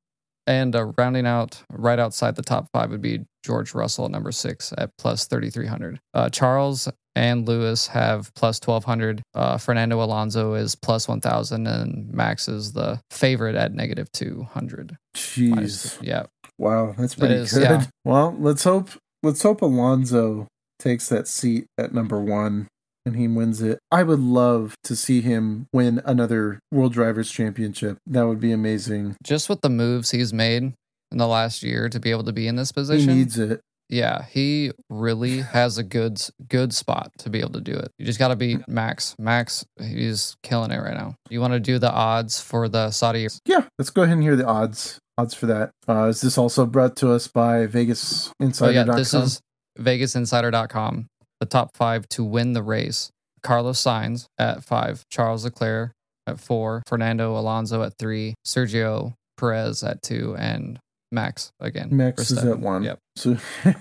And 0.46 0.76
uh, 0.76 0.92
rounding 0.98 1.26
out 1.26 1.62
right 1.70 1.98
outside 1.98 2.36
the 2.36 2.42
top 2.42 2.66
five 2.72 2.90
would 2.90 3.00
be 3.00 3.24
George 3.42 3.74
Russell 3.74 4.04
at 4.06 4.10
number 4.10 4.30
six 4.30 4.74
at 4.76 4.90
plus 4.98 5.26
3,300. 5.26 5.98
Uh, 6.12 6.28
Charles 6.28 6.88
and 7.16 7.46
Lewis 7.46 7.86
have 7.88 8.32
plus 8.34 8.58
1,200. 8.64 9.22
Uh, 9.34 9.56
Fernando 9.58 10.02
Alonso 10.02 10.54
is 10.54 10.74
plus 10.74 11.06
1,000, 11.08 11.66
and 11.66 12.12
Max 12.12 12.48
is 12.48 12.72
the 12.72 13.00
favorite 13.10 13.54
at 13.54 13.72
negative 13.72 14.10
200. 14.12 14.96
Jeez. 15.16 15.98
the- 15.98 16.06
yeah. 16.06 16.22
Wow, 16.58 16.94
that's 16.96 17.14
pretty 17.14 17.34
is, 17.34 17.52
good. 17.52 17.62
yeah. 17.62 17.84
Well, 18.04 18.36
let's 18.38 18.62
hope 18.64 18.90
let's 19.22 19.42
hope 19.42 19.60
Alonso 19.62 20.46
takes 20.78 21.08
that 21.08 21.26
seat 21.26 21.64
at 21.78 21.92
number 21.94 22.20
one 22.20 22.68
and 23.06 23.16
he 23.16 23.26
wins 23.28 23.60
it. 23.62 23.78
I 23.90 24.02
would 24.02 24.20
love 24.20 24.74
to 24.84 24.94
see 24.96 25.20
him 25.20 25.66
win 25.72 26.00
another 26.04 26.60
World 26.70 26.92
Drivers 26.92 27.30
Championship. 27.30 27.98
That 28.06 28.26
would 28.26 28.40
be 28.40 28.52
amazing. 28.52 29.16
Just 29.22 29.48
with 29.48 29.62
the 29.62 29.68
moves 29.68 30.10
he's 30.12 30.32
made 30.32 30.62
in 31.10 31.18
the 31.18 31.26
last 31.26 31.62
year 31.62 31.88
to 31.88 31.98
be 32.00 32.10
able 32.10 32.24
to 32.24 32.32
be 32.32 32.46
in 32.46 32.56
this 32.56 32.70
He 32.70 32.74
position. 32.74 33.16
needs 33.16 33.38
it. 33.38 33.60
Yeah, 33.88 34.24
he 34.24 34.72
really 34.88 35.40
has 35.40 35.78
a 35.78 35.82
good 35.82 36.20
good 36.48 36.72
spot 36.72 37.12
to 37.18 37.30
be 37.30 37.40
able 37.40 37.52
to 37.52 37.60
do 37.60 37.74
it. 37.74 37.90
You 37.98 38.06
just 38.06 38.18
got 38.18 38.28
to 38.28 38.36
beat 38.36 38.66
Max. 38.68 39.14
Max, 39.18 39.64
he's 39.80 40.36
killing 40.42 40.70
it 40.70 40.78
right 40.78 40.94
now. 40.96 41.14
You 41.30 41.40
want 41.40 41.52
to 41.52 41.60
do 41.60 41.78
the 41.78 41.90
odds 41.90 42.40
for 42.40 42.68
the 42.68 42.90
Saudi 42.90 43.28
Yeah, 43.44 43.66
let's 43.78 43.90
go 43.90 44.02
ahead 44.02 44.14
and 44.14 44.22
hear 44.22 44.36
the 44.36 44.46
odds. 44.46 44.98
Odds 45.16 45.34
for 45.34 45.46
that. 45.46 45.70
Uh, 45.88 46.06
is 46.06 46.20
this 46.20 46.36
also 46.36 46.66
brought 46.66 46.96
to 46.96 47.12
us 47.12 47.28
by 47.28 47.66
Vegas 47.66 48.32
Insider? 48.40 48.70
Oh 48.70 48.74
yeah, 48.74 48.96
this 48.96 49.14
is 49.14 49.40
VegasInsider.com. 49.78 51.06
The 51.40 51.46
top 51.46 51.76
five 51.76 52.08
to 52.10 52.24
win 52.24 52.52
the 52.52 52.62
race: 52.62 53.10
Carlos 53.42 53.80
Sainz 53.80 54.26
at 54.38 54.64
five, 54.64 55.04
Charles 55.10 55.44
Leclerc 55.44 55.92
at 56.26 56.40
four, 56.40 56.82
Fernando 56.86 57.38
Alonso 57.38 57.82
at 57.82 57.98
three, 57.98 58.34
Sergio 58.46 59.14
Perez 59.36 59.84
at 59.84 60.02
two, 60.02 60.34
and 60.38 60.78
Max 61.14 61.50
again. 61.60 61.88
Max 61.90 62.30
is 62.30 62.44
at 62.44 62.58
one. 62.58 62.82
Yep. 62.82 62.98
So 63.16 63.36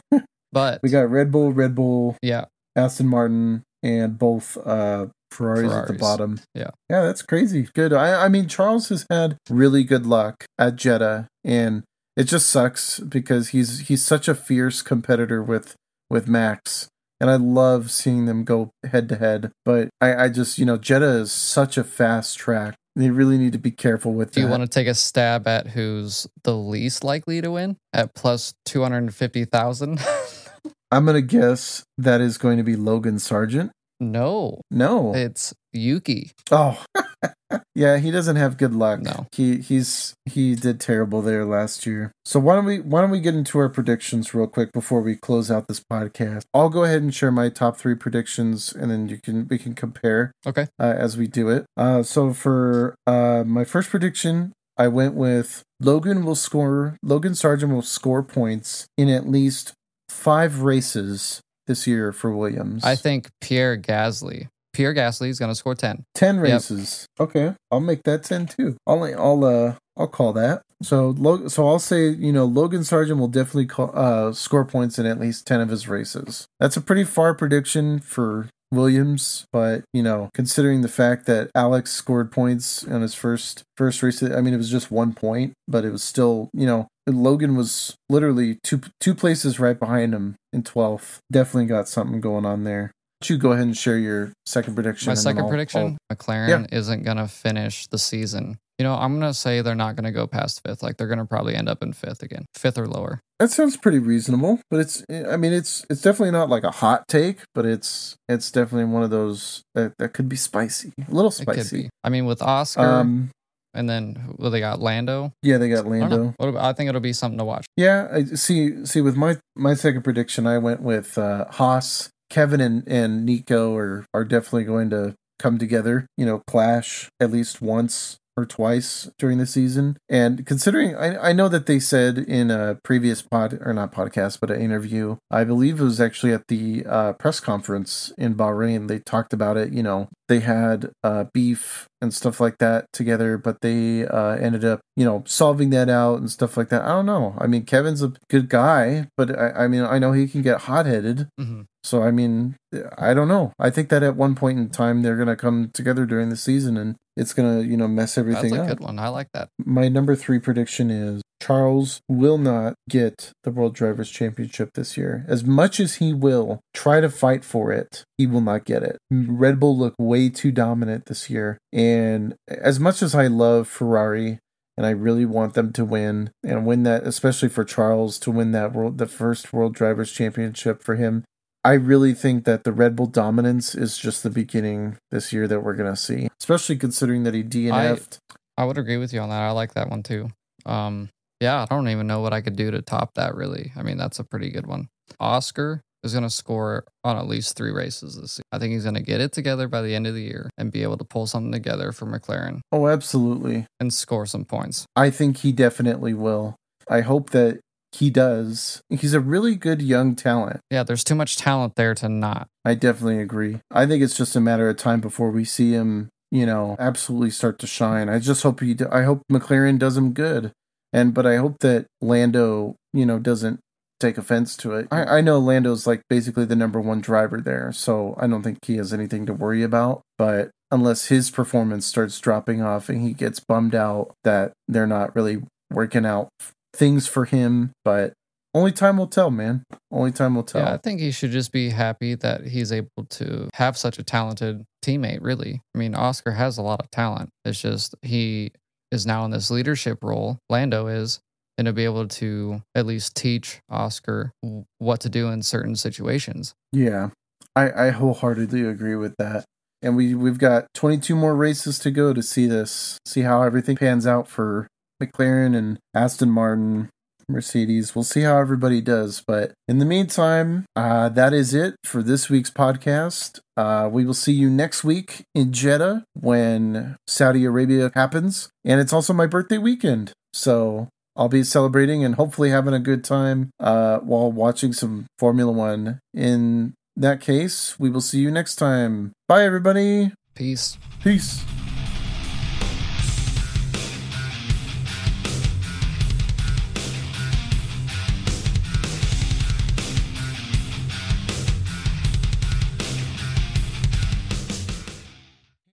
But 0.54 0.82
we 0.84 0.90
got 0.90 1.10
Red 1.10 1.32
Bull, 1.32 1.52
Red 1.52 1.74
Bull, 1.74 2.16
yeah, 2.22 2.46
Aston 2.76 3.08
Martin, 3.08 3.64
and 3.82 4.18
both 4.20 4.56
uh, 4.64 5.08
Ferraris, 5.32 5.74
at 5.74 5.88
the 5.88 5.94
bottom. 5.96 6.40
Yeah. 6.54 6.70
yeah, 6.90 7.02
that's 7.02 7.24
crazy. 7.24 7.68
Good. 7.74 7.92
I, 7.92 8.26
I 8.26 8.30
mean, 8.30 8.48
Charles 8.48 8.90
has 8.90 9.06
had 9.10 9.38
really 9.50 9.84
good 9.84 10.06
luck 10.06 10.46
at 10.60 10.76
Jeddah, 10.76 11.28
and 11.44 11.84
it 12.16 12.26
just 12.26 12.52
sucks 12.52 13.00
because 13.00 13.50
he's 13.50 13.88
he's 13.88 14.06
such 14.06 14.28
a 14.28 14.36
fierce 14.36 14.84
competitor 14.84 15.42
with 15.42 15.76
with 16.08 16.28
Max, 16.28 16.88
and 17.20 17.32
I 17.32 17.36
love 17.36 17.90
seeing 17.90 18.28
them 18.28 18.44
go 18.44 18.70
head 18.86 19.10
to 19.10 19.16
head. 19.16 19.52
But 19.66 19.90
I, 20.00 20.26
I 20.26 20.30
just 20.30 20.60
you 20.60 20.66
know 20.66 20.78
Jeddah 20.78 21.18
is 21.22 21.32
such 21.32 21.80
a 21.80 21.84
fast 21.84 22.38
track. 22.38 22.76
They 22.96 23.10
really 23.10 23.38
need 23.38 23.54
to 23.54 23.60
be 23.60 23.72
careful 23.72 24.14
with 24.14 24.34
do 24.34 24.42
you 24.42 24.48
want 24.48 24.62
to 24.62 24.68
take 24.68 24.88
a 24.88 24.94
stab 24.94 25.48
at 25.48 25.68
who's 25.68 26.28
the 26.44 26.56
least 26.56 27.04
likely 27.04 27.42
to 27.42 27.52
win 27.52 27.78
at 27.92 28.14
plus 28.14 28.54
two 28.66 28.84
hundred 28.84 29.00
and 29.00 29.16
fifty 29.16 29.46
thousand? 29.46 30.00
I'm 30.92 31.06
gonna 31.06 31.22
guess 31.22 31.84
that 31.98 32.22
is 32.22 32.38
going 32.38 32.58
to 32.58 32.64
be 32.64 32.76
Logan 32.76 33.18
Sargent. 33.18 33.72
No, 34.12 34.62
No. 34.72 35.14
it's 35.16 35.54
Yuki. 35.72 36.32
Oh. 36.52 36.84
yeah, 37.76 37.98
he 37.98 38.12
doesn't 38.12 38.36
have 38.36 38.58
good 38.58 38.74
luck. 38.74 39.02
No. 39.02 39.28
He 39.32 39.58
he's 39.58 40.14
he 40.26 40.56
did 40.56 40.80
terrible 40.80 41.22
there 41.22 41.46
last 41.46 41.86
year. 41.86 42.12
So 42.26 42.40
why 42.40 42.56
don't 42.56 42.66
we 42.66 42.80
why 42.80 43.02
don't 43.02 43.10
we 43.12 43.20
get 43.20 43.34
into 43.36 43.58
our 43.60 43.70
predictions 43.70 44.34
real 44.34 44.48
quick 44.48 44.72
before 44.72 45.02
we 45.02 45.16
close 45.16 45.50
out 45.50 45.68
this 45.68 45.80
podcast? 45.92 46.44
I'll 46.54 46.70
go 46.70 46.84
ahead 46.84 47.02
and 47.02 47.14
share 47.14 47.32
my 47.32 47.50
top 47.50 47.78
3 47.78 47.96
predictions 47.96 48.72
and 48.74 48.92
then 48.92 49.08
you 49.10 49.20
can 49.24 49.48
we 49.48 49.58
can 49.58 49.74
compare 49.74 50.32
Okay. 50.46 50.68
uh, 50.80 50.94
as 50.98 51.18
we 51.18 51.28
do 51.28 51.50
it. 51.50 51.66
Uh 51.78 52.04
so 52.04 52.34
for 52.34 52.96
uh 53.08 53.44
my 53.46 53.64
first 53.64 53.90
prediction, 53.90 54.54
I 54.78 54.88
went 54.88 55.14
with 55.16 55.64
Logan 55.80 56.24
will 56.26 56.36
score 56.36 56.98
Logan 57.04 57.36
Sargent 57.36 57.72
will 57.74 57.82
score 57.82 58.24
points 58.24 58.86
in 58.98 59.10
at 59.10 59.28
least 59.28 59.74
5 60.10 60.62
races 60.62 61.42
this 61.68 61.88
year 61.88 62.12
for 62.12 62.32
Williams. 62.36 62.84
I 62.84 62.96
think 62.96 63.30
Pierre 63.42 63.78
Gasly. 63.78 64.48
Pierre 64.74 64.94
Gasly 64.94 65.30
is 65.30 65.38
going 65.40 65.52
to 65.52 65.56
score 65.56 65.76
10. 65.76 66.04
10 66.16 66.36
Yep. 66.36 66.44
races. 66.44 67.06
Okay. 67.20 67.54
I'll 67.72 67.80
make 67.80 68.02
that 68.04 68.24
10 68.24 68.48
too. 68.48 68.76
I'll 68.88 69.04
I'll 69.04 69.44
uh 69.46 69.76
I'll 69.96 70.08
call 70.08 70.34
that. 70.34 70.64
So 70.82 71.14
so 71.48 71.68
I'll 71.68 71.78
say, 71.80 72.10
you 72.10 72.34
know, 72.34 72.46
Logan 72.46 72.84
Sargent 72.84 73.20
will 73.20 73.28
definitely 73.28 73.68
call, 73.68 73.92
uh 73.94 74.34
score 74.34 74.66
points 74.66 74.98
in 74.98 75.06
at 75.06 75.20
least 75.20 75.46
10 75.46 75.62
of 75.62 75.70
his 75.70 75.88
races. 75.88 76.48
That's 76.60 76.76
a 76.76 76.82
pretty 76.82 77.04
far 77.04 77.36
prediction 77.36 78.00
for 78.00 78.50
Williams, 78.74 79.46
but 79.54 79.84
you 79.94 80.04
know, 80.04 80.30
considering 80.34 80.82
the 80.82 80.88
fact 80.88 81.26
that 81.28 81.50
Alex 81.56 81.92
scored 81.92 82.32
points 82.32 82.86
on 82.88 83.02
his 83.02 83.14
first 83.14 83.64
first 83.78 84.02
race, 84.04 84.22
I 84.22 84.42
mean, 84.42 84.54
it 84.54 84.58
was 84.58 84.70
just 84.72 84.92
one 84.92 85.14
point, 85.14 85.54
but 85.68 85.86
it 85.86 85.92
was 85.92 86.04
still, 86.04 86.50
you 86.54 86.66
know, 86.66 86.88
Logan 87.08 87.56
was 87.56 87.96
literally 88.10 88.60
two 88.64 88.82
two 89.00 89.14
places 89.16 89.60
right 89.60 89.80
behind 89.80 90.14
him 90.14 90.36
in 90.52 90.64
12th. 90.64 91.18
Definitely 91.32 91.68
got 91.68 91.88
something 91.88 92.20
going 92.22 92.46
on 92.46 92.64
there. 92.64 92.92
Why 93.20 93.28
don't 93.28 93.30
you 93.30 93.38
go 93.38 93.52
ahead 93.54 93.66
and 93.66 93.78
share 93.78 93.98
your 93.98 94.34
second 94.46 94.76
prediction? 94.76 95.10
My 95.10 95.14
second 95.14 95.44
I'll- 95.44 95.50
prediction 95.50 95.98
I'll- 96.12 96.16
McLaren 96.18 96.68
isn't 96.74 97.04
going 97.04 97.18
to 97.18 97.28
finish 97.28 97.88
the 97.88 97.98
season. 97.98 98.58
You 98.80 98.84
know, 98.84 98.96
I'm 98.96 99.20
going 99.20 99.30
to 99.32 99.38
say 99.38 99.62
they're 99.62 99.76
not 99.76 99.96
going 99.96 100.06
to 100.06 100.12
go 100.12 100.26
past 100.26 100.62
fifth. 100.66 100.82
Like, 100.82 100.98
they're 100.98 101.08
going 101.08 101.20
to 101.20 101.26
probably 101.26 101.54
end 101.56 101.70
up 101.70 101.84
in 101.84 101.94
fifth 101.94 102.24
again, 102.24 102.46
fifth 102.56 102.78
or 102.78 102.88
lower. 102.88 103.20
That 103.40 103.52
sounds 103.52 103.78
pretty 103.78 104.00
reasonable, 104.00 104.62
but 104.72 104.80
it's 104.80 105.04
I 105.10 105.36
mean 105.38 105.52
it's 105.54 105.86
it's 105.90 106.02
definitely 106.02 106.32
not 106.32 106.50
like 106.50 106.64
a 106.64 106.72
hot 106.72 107.08
take, 107.10 107.40
but 107.54 107.66
it's 107.66 108.16
it's 108.30 108.50
definitely 108.52 108.86
one 108.86 109.04
of 109.04 109.10
those 109.10 109.64
that, 109.76 109.94
that 110.00 110.14
could 110.14 110.30
be 110.30 110.38
spicy. 110.38 110.94
A 111.08 111.12
little 111.14 111.30
It 111.30 111.46
could 111.46 111.56
spicy. 111.56 111.82
be. 111.84 111.90
I 112.06 112.10
mean, 112.10 112.26
with 112.26 112.42
Oscar, 112.42 112.82
Um 112.82 113.32
and 113.76 113.90
then 113.90 114.36
well, 114.38 114.50
they 114.50 114.60
got 114.62 114.80
Lando. 114.80 115.34
yeah, 115.42 115.58
they 115.58 115.68
got 115.68 115.86
I. 115.86 115.90
Lando. 115.90 116.34
What 116.38 116.48
about- 116.50 116.64
I 116.64 116.72
think 116.74 116.88
it'll 116.90 117.02
be 117.02 117.12
something 117.12 117.40
to 117.40 117.44
watch. 117.44 117.66
Yeah, 117.76 118.08
I 118.12 118.24
see 118.24 118.86
see 118.86 119.02
with 119.02 119.18
my 119.18 119.38
my 119.58 119.74
second 119.74 120.04
prediction 120.04 120.48
I 120.48 120.58
went 120.58 120.82
with 120.82 121.18
uh 121.18 121.46
Haas, 121.52 122.10
Kevin 122.30 122.62
and 122.62 122.88
and 122.88 123.26
Nico 123.26 123.76
are 123.76 124.06
are 124.14 124.24
definitely 124.24 124.64
going 124.64 124.90
to 124.92 125.16
come 125.38 125.58
together, 125.58 126.08
you 126.18 126.26
know, 126.26 126.42
clash 126.48 127.10
at 127.20 127.30
least 127.30 127.62
once 127.62 128.16
or 128.36 128.46
twice 128.46 129.10
during 129.20 129.38
the 129.38 129.46
season. 129.46 129.98
And 130.10 130.46
considering, 130.46 130.96
I, 130.96 131.30
I 131.30 131.34
know 131.34 131.48
that 131.50 131.66
they 131.66 131.80
said 131.80 132.18
in 132.18 132.50
a 132.52 132.80
previous 132.84 133.22
pod, 133.22 133.60
or 133.62 133.74
not 133.74 133.94
podcast, 133.94 134.40
but 134.40 134.52
an 134.52 134.62
interview, 134.62 135.18
I 135.30 135.44
believe 135.44 135.80
it 135.80 135.84
was 135.84 136.02
actually 136.02 136.34
at 136.34 136.48
the 136.48 136.86
uh, 136.88 137.14
press 137.14 137.40
conference 137.40 138.12
in 138.18 138.36
Bahrain, 138.36 138.88
they 138.88 139.00
talked 139.00 139.34
about 139.34 139.58
it. 139.58 139.72
You 139.72 139.84
know, 139.84 140.10
they 140.28 140.40
had 140.40 140.92
uh, 141.04 141.26
beef 141.34 141.88
and 142.02 142.14
stuff 142.14 142.40
like 142.40 142.58
that 142.58 142.86
together, 142.92 143.38
but 143.38 143.62
they 143.62 144.06
uh, 144.06 144.36
ended 144.36 144.66
up, 144.66 144.82
you 144.96 145.06
know, 145.06 145.24
solving 145.26 145.70
that 145.70 145.90
out 145.90 146.20
and 146.20 146.30
stuff 146.30 146.58
like 146.58 146.70
that. 146.70 146.82
I 146.84 146.90
don't 146.90 147.06
know. 147.06 147.36
I 147.38 147.48
mean, 147.48 147.64
Kevin's 147.64 148.02
a 148.02 148.14
good 148.30 148.50
guy, 148.50 149.08
but 149.16 149.38
I, 149.38 149.64
I 149.64 149.68
mean, 149.68 149.84
I 149.84 150.00
know 150.00 150.12
he 150.12 150.28
can 150.28 150.42
get 150.42 150.62
hot 150.62 150.86
headed. 150.86 151.28
hmm 151.38 151.62
So 151.84 152.02
I 152.04 152.12
mean, 152.12 152.56
I 152.98 153.14
don't 153.14 153.28
know. 153.28 153.54
I 153.60 153.70
think 153.70 153.90
that 153.90 154.04
at 154.04 154.16
one 154.16 154.36
point 154.36 154.60
in 154.60 154.70
time 154.70 155.02
they're 155.02 155.18
gonna 155.18 155.36
come 155.36 155.70
together 155.74 156.06
during 156.06 156.30
the 156.30 156.38
season, 156.38 156.78
and 156.78 156.96
it's 157.16 157.34
gonna 157.34 157.62
you 157.62 157.78
know 157.78 157.88
mess 157.88 158.18
everything 158.18 158.52
That's 158.52 158.62
a 158.70 158.72
up. 158.72 158.78
good 158.80 158.80
one. 158.80 159.00
I 159.00 159.10
like 159.10 159.28
that. 159.34 159.50
My 159.64 159.88
number 159.88 160.16
three 160.16 160.40
prediction 160.40 160.90
is 160.90 161.22
Charles 161.42 162.00
will 162.08 162.38
not 162.38 162.76
get 162.90 163.32
the 163.44 163.52
World 163.52 163.76
Drivers' 163.76 164.10
Championship 164.10 164.72
this 164.74 164.96
year. 164.98 165.26
As 165.28 165.44
much 165.44 165.80
as 165.80 165.96
he 165.96 166.14
will 166.14 166.62
try 166.74 167.02
to 167.02 167.10
fight 167.10 167.44
for 167.44 167.72
it, 167.72 168.04
he 168.18 168.26
will 168.26 168.42
not 168.42 168.66
get 168.66 168.84
it. 168.84 168.98
Red 169.12 169.60
Bull 169.60 169.78
look 169.78 169.94
way 170.00 170.30
too 170.30 170.52
dominant 170.52 171.06
this 171.06 171.30
year, 171.30 171.58
and 171.72 172.36
as 172.48 172.80
much 172.80 173.02
as 173.02 173.14
I 173.16 173.28
love 173.28 173.68
Ferrari. 173.68 174.40
And 174.76 174.88
I 174.88 174.90
really 174.90 175.24
want 175.26 175.54
them 175.54 175.72
to 175.74 175.86
win 175.86 176.32
and 176.44 176.66
win 176.66 176.82
that, 176.82 177.04
especially 177.06 177.50
for 177.50 177.64
Charles 177.64 178.18
to 178.18 178.32
win 178.32 178.54
that 178.54 178.74
world, 178.74 178.98
the 178.98 179.06
first 179.06 179.54
World 179.54 179.76
Drivers' 179.76 180.12
Championship 180.12 180.82
for 180.82 180.96
him. 180.96 181.26
I 181.66 181.74
really 181.74 182.14
think 182.14 182.44
that 182.46 182.64
the 182.66 182.74
Red 182.74 182.96
Bull 182.96 183.06
dominance 183.08 183.74
is 183.74 183.98
just 183.98 184.24
the 184.24 184.30
beginning 184.30 184.98
this 185.12 185.32
year 185.32 185.48
that 185.48 185.62
we're 185.62 185.76
gonna 185.76 185.96
see, 185.96 186.28
especially 186.42 186.76
considering 186.78 187.24
that 187.24 187.34
he 187.34 187.44
DNF'd. 187.44 188.18
I 188.58 188.66
would 188.66 188.78
agree 188.78 188.98
with 188.98 189.14
you 189.14 189.22
on 189.22 189.30
that. 189.30 189.42
I 189.42 189.52
like 189.52 189.74
that 189.74 189.90
one 189.90 190.04
too. 190.04 190.30
Um, 190.66 191.10
yeah, 191.40 191.64
I 191.70 191.74
don't 191.74 191.88
even 191.90 192.08
know 192.08 192.20
what 192.22 192.34
I 192.34 192.42
could 192.42 192.56
do 192.56 192.70
to 192.72 192.82
top 192.82 193.12
that. 193.16 193.36
Really, 193.36 193.72
I 193.76 193.84
mean, 193.84 193.98
that's 193.98 194.20
a 194.20 194.24
pretty 194.24 194.50
good 194.52 194.68
one. 194.68 194.88
Oscar 195.20 195.82
is 196.04 196.12
going 196.12 196.24
to 196.24 196.30
score 196.30 196.84
on 197.06 197.16
at 197.18 197.28
least 197.28 197.56
three 197.56 197.72
races 197.72 198.20
this 198.20 198.32
season. 198.34 198.44
I 198.52 198.60
think 198.60 198.74
he's 198.74 198.84
going 198.84 198.96
to 198.96 199.02
get 199.02 199.22
it 199.22 199.32
together 199.32 199.70
by 199.70 199.82
the 199.82 199.96
end 199.96 200.06
of 200.06 200.14
the 200.14 200.22
year 200.22 200.50
and 200.58 200.70
be 200.70 200.84
able 200.84 200.98
to 200.98 201.06
pull 201.06 201.28
something 201.28 201.54
together 201.54 201.94
for 201.94 202.06
McLaren 202.06 202.60
Oh, 202.74 202.88
absolutely. 202.88 203.66
and 203.80 203.94
score 203.94 204.26
some 204.26 204.44
points. 204.44 204.86
I 204.98 205.10
think 205.10 205.38
he 205.38 205.54
definitely 205.54 206.14
will. 206.14 206.56
I 206.90 207.02
hope 207.02 207.30
that 207.30 207.62
he 207.94 208.10
does. 208.10 208.82
He's 208.90 209.14
a 209.14 209.20
really 209.20 209.56
good 209.56 209.82
young 209.82 210.16
talent. 210.16 210.60
Yeah, 210.72 210.84
there's 210.84 211.04
too 211.04 211.16
much 211.16 211.38
talent 211.38 211.74
there 211.76 211.94
to 211.96 212.10
not. 212.10 212.48
I 212.66 212.74
definitely 212.74 213.20
agree. 213.20 213.60
I 213.72 213.86
think 213.86 214.04
it's 214.04 214.18
just 214.18 214.36
a 214.36 214.42
matter 214.42 214.70
of 214.70 214.78
time 214.78 215.00
before 215.00 215.32
we 215.32 215.46
see 215.46 215.72
him, 215.72 216.10
you 216.32 216.46
know, 216.46 216.76
absolutely 216.80 217.30
start 217.30 217.60
to 217.60 217.68
shine. 217.68 218.10
I 218.10 218.20
just 218.20 218.44
hope 218.44 218.62
he. 218.62 218.76
I 218.92 219.04
hope 219.04 219.22
McLaren 219.32 219.78
does 219.78 219.96
him 219.96 220.14
good, 220.14 220.52
and 220.92 221.14
but 221.14 221.26
I 221.26 221.38
hope 221.38 221.58
that 221.60 221.86
Lando, 222.02 222.76
you 222.94 223.06
know, 223.06 223.20
doesn't 223.20 223.60
take 224.00 224.18
offense 224.18 224.58
to 224.58 224.74
it. 224.74 224.88
I, 224.92 225.04
I 225.18 225.22
know 225.22 225.40
Lando's 225.40 225.88
like 225.88 226.02
basically 226.10 226.46
the 226.46 226.56
number 226.56 226.82
one 226.82 227.00
driver 227.00 227.40
there, 227.40 227.72
so 227.72 228.16
I 228.18 228.28
don't 228.28 228.44
think 228.44 228.60
he 228.66 228.78
has 228.78 228.94
anything 228.94 229.26
to 229.28 229.34
worry 229.34 229.64
about. 229.64 230.02
But 230.18 230.52
unless 230.72 231.06
his 231.06 231.30
performance 231.30 231.86
starts 231.86 232.20
dropping 232.20 232.62
off 232.62 232.90
and 232.90 233.02
he 233.02 233.14
gets 233.14 233.40
bummed 233.40 233.76
out 233.76 234.12
that 234.24 234.54
they're 234.68 234.88
not 234.88 235.16
really 235.16 235.44
working 235.70 236.06
out 236.06 236.30
things 236.76 237.08
for 237.08 237.26
him, 237.26 237.72
but 237.84 238.14
only 238.56 238.72
time 238.72 238.98
will 238.98 239.08
tell, 239.08 239.32
man. 239.32 239.64
Only 239.92 240.12
time 240.12 240.36
will 240.36 240.44
tell. 240.44 240.62
Yeah, 240.62 240.74
I 240.74 240.78
think 240.78 241.00
he 241.00 241.12
should 241.12 241.32
just 241.32 241.52
be 241.52 241.70
happy 241.70 242.16
that 242.16 242.46
he's 242.46 242.72
able 242.72 243.06
to 243.10 243.50
have 243.56 243.78
such 243.78 243.98
a 243.98 244.04
talented 244.04 244.64
teammate, 244.86 245.20
really. 245.22 245.62
I 245.74 245.78
mean, 245.78 245.96
Oscar 245.96 246.32
has 246.32 246.58
a 246.58 246.62
lot 246.62 246.80
of 246.80 246.92
talent. 246.92 247.30
It's 247.46 247.60
just 247.60 247.96
he 248.04 248.52
is 248.92 249.08
now 249.08 249.26
in 249.26 249.32
this 249.32 249.50
leadership 249.50 250.00
role, 250.04 250.38
Lando 250.50 250.86
is, 250.86 251.20
and 251.58 251.66
to 251.66 251.74
be 251.74 251.84
able 251.84 252.08
to 252.08 252.62
at 252.76 252.86
least 252.86 253.16
teach 253.16 253.60
Oscar 253.70 254.32
what 254.78 255.00
to 255.02 255.10
do 255.10 255.30
in 255.30 255.42
certain 255.42 255.76
situations. 255.76 256.54
Yeah, 256.72 257.10
I, 257.56 257.88
I 257.88 257.90
wholeheartedly 257.90 258.64
agree 258.64 258.96
with 258.96 259.16
that. 259.18 259.46
And 259.82 259.98
we 259.98 260.14
we've 260.14 260.38
got 260.38 260.68
22 260.76 261.16
more 261.16 261.36
races 261.36 261.80
to 261.80 261.92
go 261.92 262.14
to 262.14 262.24
see 262.24 262.46
this, 262.46 263.00
see 263.06 263.22
how 263.22 263.42
everything 263.42 263.76
pans 263.76 264.06
out 264.08 264.28
for 264.28 264.68
McLaren 265.12 265.56
and 265.56 265.80
Aston 265.94 266.30
Martin, 266.30 266.90
Mercedes. 267.28 267.96
We'll 267.96 268.04
see 268.04 268.22
how 268.22 268.38
everybody 268.38 268.82
does. 268.82 269.24
But 269.26 269.54
in 269.68 269.80
the 269.80 269.86
meantime, 269.86 270.66
uh, 270.76 271.10
that 271.10 271.34
is 271.34 271.54
it 271.54 271.76
for 271.84 272.04
this 272.04 272.30
week's 272.30 272.52
podcast. 272.52 273.40
Uh, 273.56 273.90
we 273.92 274.06
will 274.06 274.14
see 274.14 274.34
you 274.34 274.50
next 274.50 274.84
week 274.84 275.24
in 275.36 275.52
Jeddah 275.52 276.06
when 276.14 276.96
Saudi 277.08 277.46
Arabia 277.46 277.92
happens, 277.94 278.50
and 278.66 278.80
it's 278.80 278.94
also 278.94 279.14
my 279.14 279.26
birthday 279.26 279.58
weekend. 279.58 280.12
So 280.34 280.90
I'll 281.16 281.30
be 281.30 281.44
celebrating 281.44 282.04
and 282.04 282.16
hopefully 282.16 282.50
having 282.50 282.74
a 282.74 282.80
good 282.80 283.04
time 283.04 283.52
uh, 283.60 284.00
while 284.00 284.32
watching 284.32 284.74
some 284.74 285.06
Formula 285.20 285.52
One. 285.52 286.00
In 286.14 286.74
that 286.96 287.22
case, 287.22 287.80
we 287.80 287.90
will 287.90 288.02
see 288.02 288.20
you 288.20 288.32
next 288.32 288.56
time. 288.56 289.14
Bye, 289.28 289.44
everybody. 289.44 290.12
Peace. 290.36 290.78
Peace. 291.04 291.44